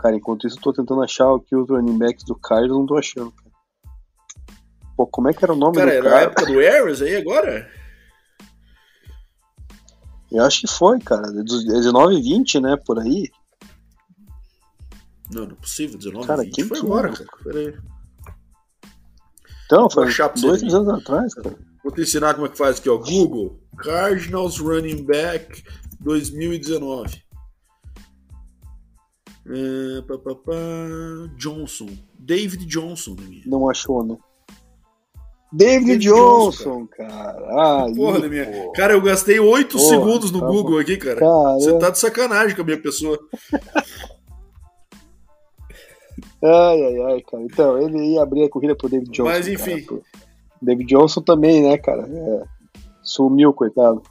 [0.00, 2.86] Cara, enquanto isso, eu tô tentando achar o que os running backs do Cardinals não
[2.86, 3.52] tô achando, cara.
[4.96, 6.08] Pô, como é que era o nome cara, do cara?
[6.08, 7.70] Era a época do Harris aí agora?
[10.30, 11.30] Eu acho que foi, cara.
[11.30, 12.76] 19 e 20, né?
[12.76, 13.30] Por aí.
[15.30, 15.98] Não, não é possível.
[15.98, 17.28] 19 cara, 20 foi agora, cara.
[17.42, 17.74] Pera aí.
[19.66, 20.04] Então, foi
[20.40, 21.56] dois, três anos atrás, cara.
[21.82, 22.96] Vou te ensinar como é que faz aqui, ó.
[22.96, 23.60] Google.
[23.76, 25.62] Cardinals Running Back
[26.00, 27.22] 2019.
[29.48, 30.52] É, pá, pá, pá,
[31.36, 31.88] Johnson.
[32.18, 33.14] David Johnson.
[33.14, 33.42] Né?
[33.46, 34.16] Não achou, né?
[35.52, 37.86] David, David Johnson, Johnson, cara.
[37.94, 38.72] Porra, minha...
[38.74, 40.80] Cara, eu gastei 8 Porra, segundos no tá Google bom.
[40.80, 41.20] aqui, cara.
[41.54, 43.18] Você tá de sacanagem com a minha pessoa.
[46.42, 47.42] ai, ai, ai, cara.
[47.44, 49.30] Então, ele ia abrir a corrida pro David Johnson.
[49.30, 49.82] Mas enfim.
[49.82, 50.00] Cara,
[50.60, 52.08] David Johnson também, né, cara?
[52.08, 52.42] É,
[53.02, 54.02] sumiu, coitado.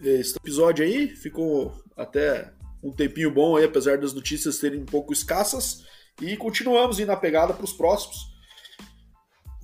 [0.00, 5.12] Esse episódio aí ficou até um tempinho bom aí, apesar das notícias serem um pouco
[5.12, 5.84] escassas.
[6.20, 8.35] E continuamos indo na pegada para os próximos.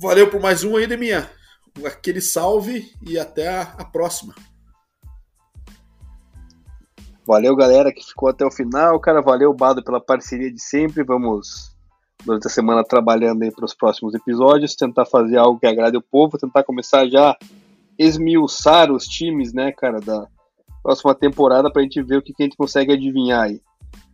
[0.02, 1.30] Valeu por mais um aí, Deminha.
[1.86, 4.34] Aquele salve e até a, a próxima.
[7.24, 8.98] Valeu, galera, que ficou até o final.
[8.98, 11.04] Cara, valeu, Bado, pela parceria de sempre.
[11.04, 11.70] Vamos,
[12.24, 16.02] durante a semana, trabalhando aí para os próximos episódios, tentar fazer algo que agrade o
[16.02, 17.36] povo, tentar começar já
[17.96, 20.26] esmiuçar os times, né, cara, da
[20.82, 23.60] próxima temporada para a gente ver o que, que a gente consegue adivinhar aí.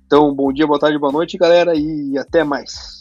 [0.05, 2.98] Então, bom dia, boa tarde, boa noite, galera, e até mais.